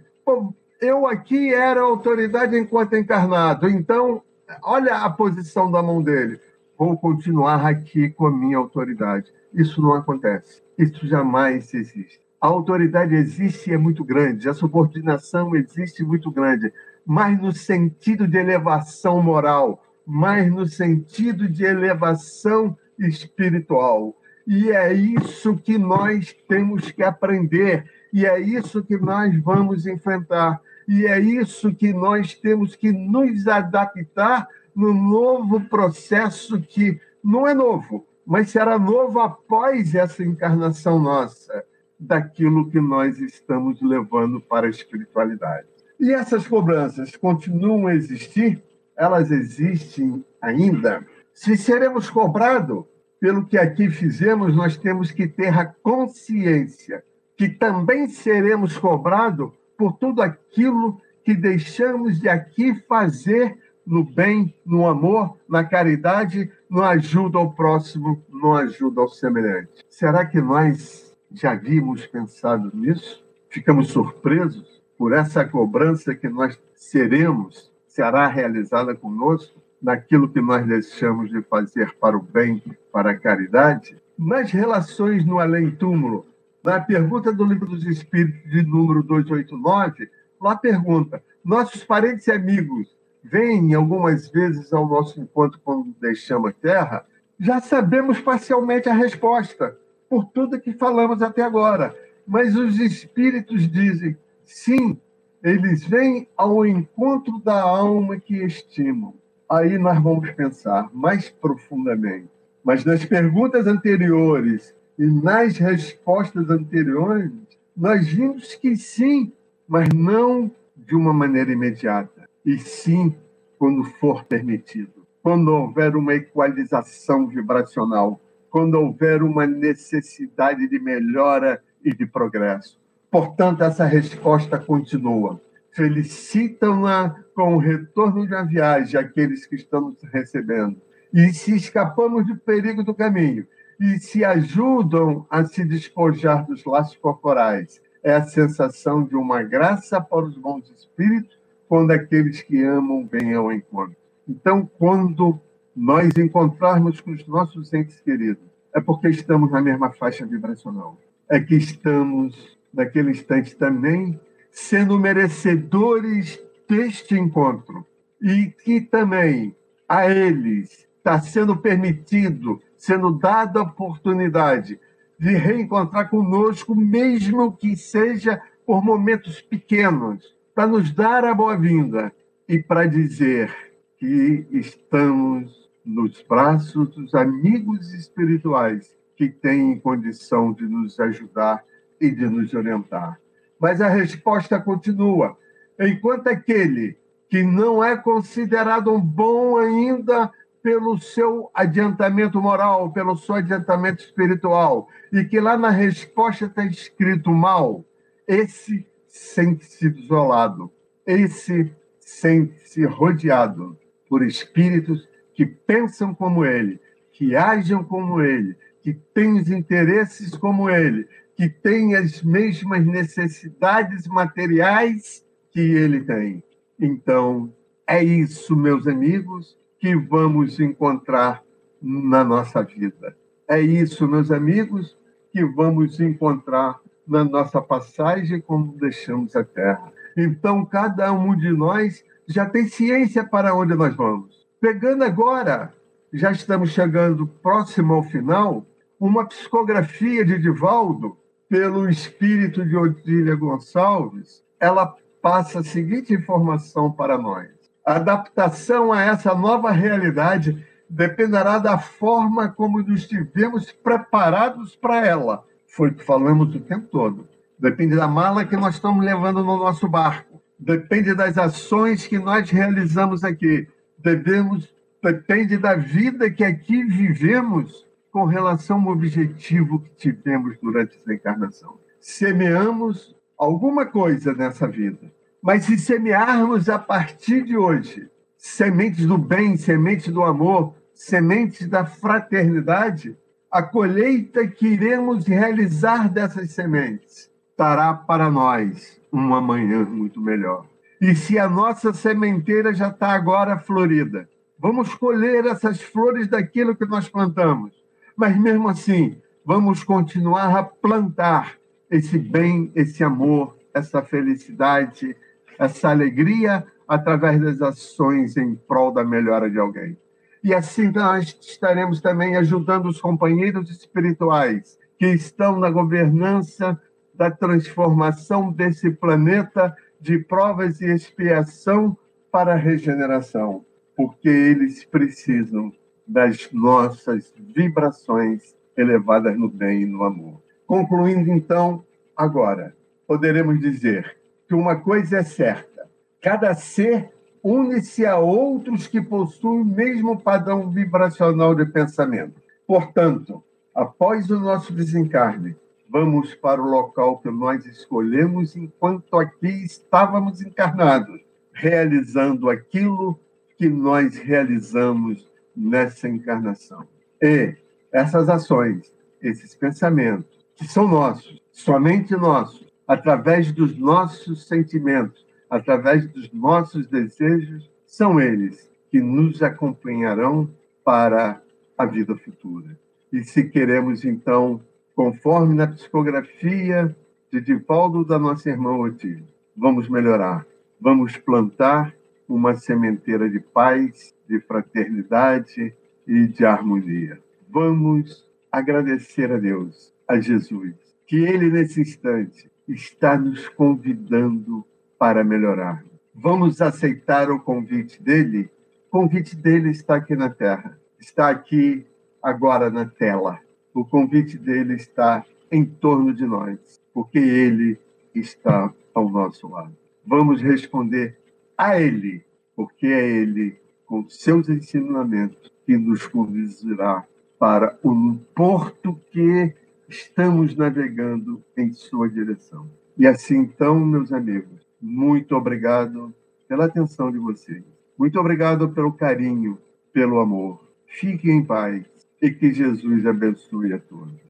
eu 0.80 1.08
aqui 1.08 1.54
era 1.54 1.82
autoridade 1.82 2.58
enquanto 2.58 2.96
encarnado, 2.96 3.68
então, 3.68 4.22
olha 4.64 4.98
a 4.98 5.10
posição 5.10 5.72
da 5.72 5.82
mão 5.82 6.02
dele. 6.02 6.40
Vou 6.78 6.98
continuar 6.98 7.66
aqui 7.66 8.10
com 8.10 8.28
a 8.28 8.32
minha 8.32 8.58
autoridade. 8.58 9.34
Isso 9.54 9.82
não 9.82 9.94
acontece. 9.94 10.62
Isso 10.78 11.08
jamais 11.08 11.74
existe. 11.74 12.22
A 12.40 12.48
autoridade 12.48 13.16
existe 13.16 13.72
e 13.72 13.74
é 13.74 13.78
muito 13.78 14.04
grande, 14.04 14.48
a 14.48 14.54
subordinação 14.54 15.56
existe 15.56 16.04
muito 16.04 16.30
grande, 16.30 16.72
mas 17.04 17.40
no 17.42 17.52
sentido 17.52 18.28
de 18.28 18.38
elevação 18.38 19.24
moral, 19.24 19.84
mas 20.06 20.52
no 20.52 20.68
sentido 20.68 21.50
de 21.50 21.66
elevação 21.66 22.78
espiritual. 23.00 24.16
E 24.46 24.70
é 24.70 24.94
isso 24.94 25.56
que 25.56 25.80
nós 25.80 26.32
temos 26.48 26.92
que 26.92 27.02
aprender, 27.02 27.90
e 28.14 28.24
é 28.24 28.40
isso 28.40 28.84
que 28.84 28.98
nós 28.98 29.36
vamos 29.42 29.88
enfrentar, 29.88 30.62
e 30.88 31.06
é 31.06 31.20
isso 31.20 31.74
que 31.74 31.92
nós 31.92 32.34
temos 32.34 32.76
que 32.76 32.92
nos 32.92 33.48
adaptar 33.48 34.48
no 34.74 34.94
novo 34.94 35.60
processo 35.62 36.62
que 36.62 37.02
não 37.24 37.46
é 37.46 37.54
novo, 37.54 38.08
mas 38.26 38.52
será 38.52 38.80
novo 38.80 39.20
após 39.20 39.94
essa 39.96 40.24
encarnação 40.24 41.00
nossa, 41.00 41.66
daquilo 42.00 42.70
que 42.70 42.80
nós 42.80 43.20
estamos 43.20 43.82
levando 43.82 44.40
para 44.40 44.68
a 44.68 44.70
espiritualidade. 44.70 45.68
E 46.00 46.14
essas 46.14 46.48
cobranças 46.48 47.16
continuam 47.16 47.88
a 47.88 47.96
existir? 47.96 48.64
Elas 48.96 49.32
existem 49.32 50.24
ainda? 50.42 51.06
Se 51.34 51.58
seremos 51.58 52.10
cobrados, 52.10 52.86
pelo 53.20 53.46
que 53.46 53.58
aqui 53.58 53.90
fizemos, 53.90 54.56
nós 54.56 54.78
temos 54.78 55.12
que 55.12 55.28
ter 55.28 55.58
a 55.58 55.66
consciência 55.66 57.04
que 57.36 57.50
também 57.50 58.08
seremos 58.08 58.78
cobrados 58.78 59.52
por 59.78 59.94
tudo 59.94 60.22
aquilo 60.22 61.00
que 61.24 61.34
deixamos 61.36 62.20
de 62.20 62.28
aqui 62.28 62.74
fazer 62.88 63.58
no 63.86 64.04
bem, 64.04 64.54
no 64.66 64.88
amor, 64.88 65.38
na 65.48 65.64
caridade, 65.64 66.52
no 66.70 66.84
ajuda 66.84 67.38
ao 67.38 67.54
próximo, 67.54 68.22
no 68.30 68.54
ajuda 68.54 69.02
ao 69.02 69.08
semelhante. 69.08 69.86
Será 69.90 70.26
que 70.26 70.42
nós 70.42 71.16
já 71.32 71.52
havíamos 71.52 72.06
pensado 72.06 72.72
nisso? 72.74 73.24
Ficamos 73.50 73.90
surpresos 73.90 74.84
por 74.98 75.14
essa 75.14 75.46
cobrança 75.46 76.14
que 76.14 76.28
nós 76.28 76.60
seremos, 76.76 77.72
será 77.88 78.28
realizada 78.28 78.94
conosco? 78.94 79.58
naquilo 79.82 80.30
que 80.30 80.42
nós 80.42 80.66
deixamos 80.66 81.30
de 81.30 81.42
fazer 81.44 81.96
para 82.00 82.18
o 82.18 82.22
bem, 82.22 82.62
para 82.92 83.12
a 83.12 83.18
caridade, 83.18 83.98
nas 84.18 84.52
relações 84.52 85.26
no 85.26 85.40
além-túmulo. 85.40 86.26
Na 86.68 86.82
pergunta 86.82 87.32
do 87.32 87.46
Livro 87.46 87.66
dos 87.66 87.86
Espíritos, 87.86 88.52
de 88.52 88.62
número 88.62 89.02
289, 89.02 90.10
lá 90.42 90.54
pergunta: 90.54 91.24
nossos 91.42 91.82
parentes 91.86 92.28
e 92.28 92.32
amigos 92.34 92.94
vêm 93.24 93.74
algumas 93.74 94.30
vezes 94.30 94.74
ao 94.74 94.86
nosso 94.86 95.18
encontro 95.22 95.62
quando 95.64 95.96
deixamos 96.02 96.50
a 96.50 96.54
Terra? 96.54 97.06
Já 97.40 97.62
sabemos 97.62 98.20
parcialmente 98.20 98.90
a 98.90 98.94
resposta, 98.94 99.78
por 100.10 100.26
tudo 100.26 100.60
que 100.60 100.74
falamos 100.74 101.22
até 101.22 101.42
agora. 101.42 101.96
Mas 102.28 102.54
os 102.54 102.78
espíritos 102.82 103.66
dizem: 103.72 104.18
sim, 104.44 105.00
eles 105.42 105.88
vêm 105.88 106.28
ao 106.36 106.66
encontro 106.66 107.40
da 107.40 107.62
alma 107.62 108.20
que 108.20 108.44
estimam 108.44 109.14
aí 109.50 109.78
nós 109.78 110.04
vamos 110.04 110.30
pensar 110.32 110.90
mais 110.94 111.30
profundamente. 111.30 112.30
Mas 112.62 112.84
nas 112.84 113.06
perguntas 113.06 113.66
anteriores 113.66 114.76
e 114.98 115.06
nas 115.06 115.58
respostas 115.58 116.50
anteriores, 116.50 117.32
nós 117.76 118.08
vimos 118.08 118.56
que 118.56 118.76
sim, 118.76 119.32
mas 119.68 119.90
não 119.90 120.52
de 120.76 120.96
uma 120.96 121.14
maneira 121.14 121.52
imediata, 121.52 122.28
e 122.46 122.58
sim 122.58 123.16
quando 123.60 123.84
for 123.84 124.24
permitido. 124.26 125.06
Quando 125.22 125.50
houver 125.50 125.96
uma 125.96 126.14
equalização 126.14 127.28
vibracional, 127.28 128.20
quando 128.50 128.76
houver 128.76 129.22
uma 129.22 129.46
necessidade 129.46 130.68
de 130.68 130.80
melhora 130.80 131.62
e 131.84 131.94
de 131.94 132.06
progresso. 132.06 132.80
Portanto, 133.12 133.64
essa 133.64 133.86
resposta 133.86 134.58
continua 134.58 135.40
felicitam-na 135.78 137.24
com 137.36 137.56
o 137.56 137.60
retorno 137.60 138.28
da 138.28 138.42
viagem 138.42 139.00
aqueles 139.00 139.46
que 139.46 139.56
estamos 139.56 139.96
recebendo. 140.12 140.82
E 141.14 141.32
se 141.32 141.56
escapamos 141.56 142.26
do 142.26 142.36
perigo 142.36 142.84
do 142.84 142.96
caminho 142.96 143.46
e 143.80 144.00
se 144.00 144.24
ajudam 144.24 145.26
a 145.30 145.46
se 145.46 145.64
despojar 145.64 146.46
dos 146.46 146.66
laços 146.66 146.98
corporais, 146.98 147.82
é 148.04 148.14
a 148.14 148.24
sensação 148.24 149.04
de 149.04 149.16
uma 149.16 149.44
graça 149.44 150.00
para 150.02 150.26
os 150.26 150.38
bons 150.38 150.70
espíritos 150.72 151.38
quando 151.68 151.92
aqueles 151.92 152.42
que 152.42 152.64
amam 152.64 153.06
vêm 153.06 153.34
ao 153.34 153.52
encontro. 153.52 153.96
Então, 154.28 154.70
quando 154.78 155.40
nós 155.76 156.10
encontrarmos 156.18 157.02
com 157.02 157.12
os 157.12 157.28
nossos 157.28 157.74
entes 157.74 158.00
queridos, 158.02 158.44
é 158.74 158.82
porque 158.82 159.10
estamos 159.10 159.52
na 159.52 159.62
mesma 159.62 159.92
faixa 159.92 160.26
vibracional. 160.26 160.98
É 161.30 161.40
que 161.40 161.56
estamos, 161.56 162.58
naquele 162.74 163.12
instante, 163.12 163.56
também 163.56 164.20
sendo 164.52 165.00
merecedores 165.00 166.40
deste 166.68 167.16
encontro 167.16 167.86
e 168.22 168.48
que 168.64 168.82
também 168.82 169.56
a 169.88 170.10
eles 170.10 170.88
está 170.98 171.20
sendo 171.22 171.56
permitido, 171.56 172.62
sendo 172.78 173.12
dada 173.12 173.60
a 173.60 173.64
oportunidade 173.64 174.80
de 175.20 175.36
reencontrar 175.36 176.10
conosco, 176.10 176.76
mesmo 176.76 177.56
que 177.56 177.76
seja 177.76 178.42
por 178.66 178.84
momentos 178.84 179.42
pequenos, 179.42 180.36
para 180.54 180.68
nos 180.68 180.92
dar 180.92 181.26
a 181.26 181.34
boa-vinda 181.34 182.14
e 182.48 182.62
para 182.62 182.86
dizer 182.86 183.54
que 183.98 184.46
estamos 184.52 185.68
nos 185.84 186.22
braços 186.22 186.90
dos 186.90 187.16
amigos 187.16 187.94
espirituais 187.94 188.96
que 189.16 189.30
têm 189.30 189.80
condição 189.80 190.54
de 190.54 190.68
nos 190.68 191.00
ajudar 191.00 191.64
e 192.00 192.12
de 192.12 192.30
nos 192.30 192.54
orientar. 192.54 193.20
Mas 193.60 193.82
a 193.82 193.88
resposta 193.88 194.60
continua. 194.60 195.36
Enquanto 195.80 196.28
aquele 196.28 196.98
que 197.30 197.44
não 197.44 197.84
é 197.84 197.98
considerado 197.98 198.92
um 198.92 199.00
bom 199.00 199.58
ainda 199.58 200.32
pelo 200.68 201.00
seu 201.00 201.50
adiantamento 201.54 202.42
moral, 202.42 202.92
pelo 202.92 203.16
seu 203.16 203.36
adiantamento 203.36 204.04
espiritual, 204.04 204.90
e 205.14 205.24
que 205.24 205.40
lá 205.40 205.58
na 205.58 205.70
resposta 205.70 206.44
está 206.44 206.66
escrito 206.66 207.32
mal, 207.32 207.86
esse 208.28 208.86
sente-se 209.08 209.88
isolado, 209.88 210.70
esse 211.06 211.74
sente-se 212.02 212.84
rodeado 212.84 213.78
por 214.10 214.22
espíritos 214.26 215.08
que 215.34 215.46
pensam 215.46 216.14
como 216.14 216.44
ele, 216.44 216.82
que 217.14 217.34
agem 217.34 217.82
como 217.86 218.20
ele, 218.20 218.54
que 218.82 218.94
têm 218.94 219.40
os 219.40 219.50
interesses 219.50 220.36
como 220.36 220.70
ele, 220.70 221.08
que 221.38 221.48
tem 221.48 221.96
as 221.96 222.22
mesmas 222.22 222.86
necessidades 222.86 224.06
materiais 224.06 225.26
que 225.50 225.62
ele 225.62 226.02
tem. 226.02 226.44
Então, 226.78 227.54
é 227.88 228.04
isso, 228.04 228.54
meus 228.54 228.86
amigos, 228.86 229.58
que 229.80 229.96
vamos 229.96 230.60
encontrar 230.60 231.44
na 231.82 232.24
nossa 232.24 232.64
vida. 232.64 233.16
É 233.48 233.60
isso, 233.62 234.08
meus 234.08 234.32
amigos, 234.32 234.98
que 235.32 235.44
vamos 235.46 236.00
encontrar 236.00 236.80
na 237.08 237.24
nossa 237.24 237.62
passagem 237.62 238.42
como 238.42 238.76
deixamos 238.78 239.36
a 239.36 239.44
terra. 239.44 239.92
Então, 240.18 240.66
cada 240.66 241.12
um 241.14 241.36
de 241.36 241.52
nós 241.52 242.04
já 242.28 242.46
tem 242.46 242.68
ciência 242.68 243.24
para 243.24 243.56
onde 243.56 243.74
nós 243.74 243.96
vamos. 243.96 244.46
Pegando 244.60 245.04
agora, 245.04 245.74
já 246.12 246.32
estamos 246.32 246.72
chegando 246.72 247.28
próximo 247.28 247.94
ao 247.94 248.04
final, 248.04 248.66
uma 249.00 249.26
psicografia 249.26 250.26
de 250.26 250.38
Divaldo, 250.40 251.18
pelo 251.50 251.90
espírito 251.90 252.66
de 252.66 252.76
Odília 252.76 253.36
Gonçalves, 253.36 254.44
ela 254.60 254.94
passa 255.22 255.60
a 255.60 255.64
seguinte 255.64 256.14
informação 256.14 256.92
para 256.92 257.18
nós. 257.18 257.57
A 257.88 257.96
adaptação 257.96 258.92
a 258.92 259.02
essa 259.02 259.34
nova 259.34 259.72
realidade 259.72 260.62
dependerá 260.90 261.58
da 261.58 261.78
forma 261.78 262.50
como 262.50 262.82
nos 262.82 263.04
estivermos 263.04 263.72
preparados 263.72 264.76
para 264.76 265.08
ela. 265.08 265.46
Foi 265.70 265.92
o 265.92 265.94
que 265.94 266.04
falamos 266.04 266.54
o 266.54 266.60
tempo 266.60 266.86
todo. 266.88 267.30
Depende 267.58 267.96
da 267.96 268.06
mala 268.06 268.44
que 268.44 268.58
nós 268.58 268.76
estamos 268.76 269.06
levando 269.06 269.42
no 269.42 269.56
nosso 269.56 269.88
barco. 269.88 270.42
Depende 270.60 271.16
das 271.16 271.38
ações 271.38 272.06
que 272.06 272.20
nós 272.20 272.50
realizamos 272.50 273.24
aqui. 273.24 273.70
Devemos, 273.98 274.68
depende 275.02 275.56
da 275.56 275.76
vida 275.76 276.30
que 276.30 276.44
aqui 276.44 276.84
vivemos 276.84 277.88
com 278.12 278.26
relação 278.26 278.82
ao 278.82 278.90
objetivo 278.90 279.80
que 279.80 279.96
tivemos 279.96 280.58
durante 280.62 281.00
essa 281.00 281.14
encarnação. 281.14 281.80
Semeamos 282.02 283.16
alguma 283.38 283.86
coisa 283.86 284.34
nessa 284.34 284.68
vida. 284.68 285.10
Mas 285.48 285.64
se 285.64 285.78
semearmos 285.78 286.68
a 286.68 286.78
partir 286.78 287.42
de 287.42 287.56
hoje 287.56 288.10
sementes 288.38 289.06
do 289.06 289.18
bem, 289.18 289.56
sementes 289.56 290.12
do 290.12 290.22
amor, 290.22 290.76
sementes 290.94 291.70
da 291.70 291.86
fraternidade, 291.86 293.18
a 293.50 293.64
colheita 293.64 294.46
que 294.46 294.68
iremos 294.68 295.26
realizar 295.26 296.10
dessas 296.10 296.52
sementes 296.52 297.32
dará 297.58 297.94
para 297.94 298.30
nós 298.30 299.00
um 299.12 299.34
amanhã 299.34 299.86
muito 299.86 300.20
melhor. 300.20 300.66
E 301.00 301.16
se 301.16 301.40
a 301.40 301.48
nossa 301.48 301.94
sementeira 301.94 302.74
já 302.74 302.90
está 302.90 303.14
agora 303.14 303.58
florida, 303.58 304.28
vamos 304.60 304.94
colher 304.96 305.46
essas 305.46 305.82
flores 305.82 306.28
daquilo 306.28 306.76
que 306.76 306.86
nós 306.86 307.08
plantamos. 307.08 307.72
Mas 308.18 308.38
mesmo 308.38 308.68
assim, 308.68 309.22
vamos 309.46 309.82
continuar 309.82 310.54
a 310.54 310.64
plantar 310.64 311.56
esse 311.90 312.20
bem, 312.20 312.70
esse 312.76 313.02
amor, 313.02 313.56
essa 313.74 314.02
felicidade, 314.02 315.16
essa 315.60 315.90
alegria 315.90 316.66
através 316.88 317.42
das 317.42 317.62
ações 317.62 318.38
em 318.38 318.56
prol 318.56 318.92
da 318.92 319.04
melhora 319.04 319.50
de 319.50 319.60
alguém. 319.60 319.98
E 320.44 320.54
assim 320.54 320.90
nós 320.90 321.38
estaremos 321.42 322.00
também 322.00 322.36
ajudando 322.38 322.86
os 322.86 323.02
companheiros 323.02 323.70
espirituais 323.70 324.78
que 324.98 325.08
estão 325.08 325.60
na 325.60 325.70
governança 325.70 326.80
da 327.14 327.30
transformação 327.30 328.52
desse 328.52 328.92
planeta 328.92 329.76
de 330.00 330.20
provas 330.20 330.80
e 330.80 330.86
expiação 330.86 331.98
para 332.32 332.54
a 332.54 332.58
regeneração, 332.58 333.66
porque 333.96 334.30
eles 334.30 334.86
precisam 334.86 335.72
das 336.08 336.50
nossas 336.52 337.34
vibrações 337.38 338.56
elevadas 338.78 339.38
no 339.38 339.50
bem 339.50 339.82
e 339.82 339.86
no 339.86 340.04
amor. 340.04 340.42
Concluindo 340.66 341.32
então, 341.32 341.84
agora, 342.16 342.76
poderemos 343.08 343.60
dizer 343.60 344.17
que 344.48 344.56
uma 344.56 344.78
coisa 344.78 345.18
é 345.18 345.24
certa: 345.24 345.90
cada 346.22 346.54
ser 346.54 347.12
une-se 347.44 348.06
a 348.06 348.18
outros 348.18 348.88
que 348.88 349.02
possuem 349.02 349.62
o 349.62 349.66
mesmo 349.66 350.20
padrão 350.20 350.70
vibracional 350.70 351.56
de 351.56 351.66
pensamento. 351.66 352.42
Portanto, 352.66 353.44
após 353.74 354.30
o 354.30 354.40
nosso 354.40 354.74
desencarne, 354.74 355.56
vamos 355.90 356.36
para 356.36 356.62
o 356.62 356.70
local 356.70 357.20
que 357.20 357.30
nós 357.30 357.66
escolhemos 357.66 358.56
enquanto 358.56 359.18
aqui 359.18 359.48
estávamos 359.48 360.42
encarnados, 360.42 361.22
realizando 361.54 362.50
aquilo 362.50 363.20
que 363.58 363.70
nós 363.70 364.18
realizamos 364.18 365.26
nessa 365.56 366.08
encarnação. 366.08 366.86
E 367.22 367.56
essas 367.92 368.30
ações, 368.30 368.92
esses 369.22 369.56
pensamentos, 369.56 370.46
que 370.56 370.68
são 370.68 370.88
nossos, 370.88 371.42
somente 371.52 372.16
nossos, 372.16 372.67
através 372.88 373.52
dos 373.52 373.78
nossos 373.78 374.48
sentimentos, 374.48 375.26
através 375.50 376.08
dos 376.08 376.32
nossos 376.32 376.88
desejos, 376.88 377.70
são 377.86 378.20
eles 378.20 378.72
que 378.90 379.02
nos 379.02 379.44
acompanharão 379.44 380.50
para 380.84 381.42
a 381.78 381.86
vida 381.86 382.16
futura. 382.16 382.80
E 383.12 383.24
se 383.24 383.44
queremos, 383.44 384.06
então, 384.06 384.62
conforme 384.96 385.54
na 385.54 385.68
psicografia 385.68 386.96
de 387.32 387.42
Divaldo 387.42 388.06
da 388.06 388.18
nossa 388.18 388.50
irmã 388.50 388.78
Otília, 388.78 389.28
vamos 389.56 389.90
melhorar, 389.90 390.46
vamos 390.80 391.18
plantar 391.18 391.94
uma 392.28 392.56
sementeira 392.56 393.30
de 393.30 393.40
paz, 393.40 394.14
de 394.28 394.40
fraternidade 394.42 395.74
e 396.08 396.28
de 396.28 396.46
harmonia. 396.46 397.20
Vamos 397.50 398.26
agradecer 398.52 399.32
a 399.32 399.38
Deus, 399.38 399.94
a 400.08 400.20
Jesus, 400.20 400.76
que 401.06 401.18
Ele, 401.18 401.50
nesse 401.50 401.82
instante, 401.82 402.50
está 402.68 403.18
nos 403.18 403.48
convidando 403.50 404.66
para 404.98 405.24
melhorar. 405.24 405.84
Vamos 406.14 406.62
aceitar 406.62 407.30
o 407.30 407.40
convite 407.40 408.02
dele? 408.02 408.50
O 408.88 408.90
convite 408.90 409.36
dele 409.36 409.70
está 409.70 409.96
aqui 409.96 410.16
na 410.16 410.30
Terra, 410.30 410.78
está 411.00 411.30
aqui 411.30 411.86
agora 412.22 412.70
na 412.70 412.86
tela. 412.86 413.40
O 413.74 413.86
convite 413.86 414.38
dele 414.38 414.76
está 414.76 415.24
em 415.52 415.64
torno 415.64 416.14
de 416.14 416.26
nós, 416.26 416.82
porque 416.94 417.20
ele 417.20 417.80
está 418.14 418.74
ao 418.94 419.10
nosso 419.10 419.48
lado. 419.48 419.76
Vamos 420.06 420.42
responder 420.42 421.18
a 421.58 421.80
ele, 421.80 422.26
porque 422.56 422.88
é 422.88 423.08
ele, 423.08 423.60
com 423.86 424.08
seus 424.10 424.50
ensinamentos, 424.50 425.52
que 425.66 425.78
nos 425.78 426.08
conduzirá 426.08 427.06
para 427.38 427.78
o 427.84 428.16
porto 428.34 429.00
que 429.12 429.54
estamos 429.88 430.56
navegando 430.56 431.44
em 431.58 431.72
sua 431.74 432.10
direção. 432.10 432.70
E 432.98 433.06
assim, 433.06 433.38
então, 433.38 433.80
meus 433.80 434.12
amigos, 434.12 434.66
muito 434.82 435.36
obrigado 435.36 436.14
pela 436.48 436.66
atenção 436.66 437.12
de 437.12 437.18
vocês. 437.18 437.64
Muito 437.98 438.20
obrigado 438.20 438.70
pelo 438.70 438.94
carinho, 438.94 439.58
pelo 439.92 440.20
amor. 440.20 440.62
Fiquem 440.86 441.38
em 441.38 441.46
paz 441.46 441.86
e 442.22 442.32
que 442.32 442.52
Jesus 442.52 443.06
abençoe 443.06 443.74
a 443.74 443.80
todos. 443.80 444.27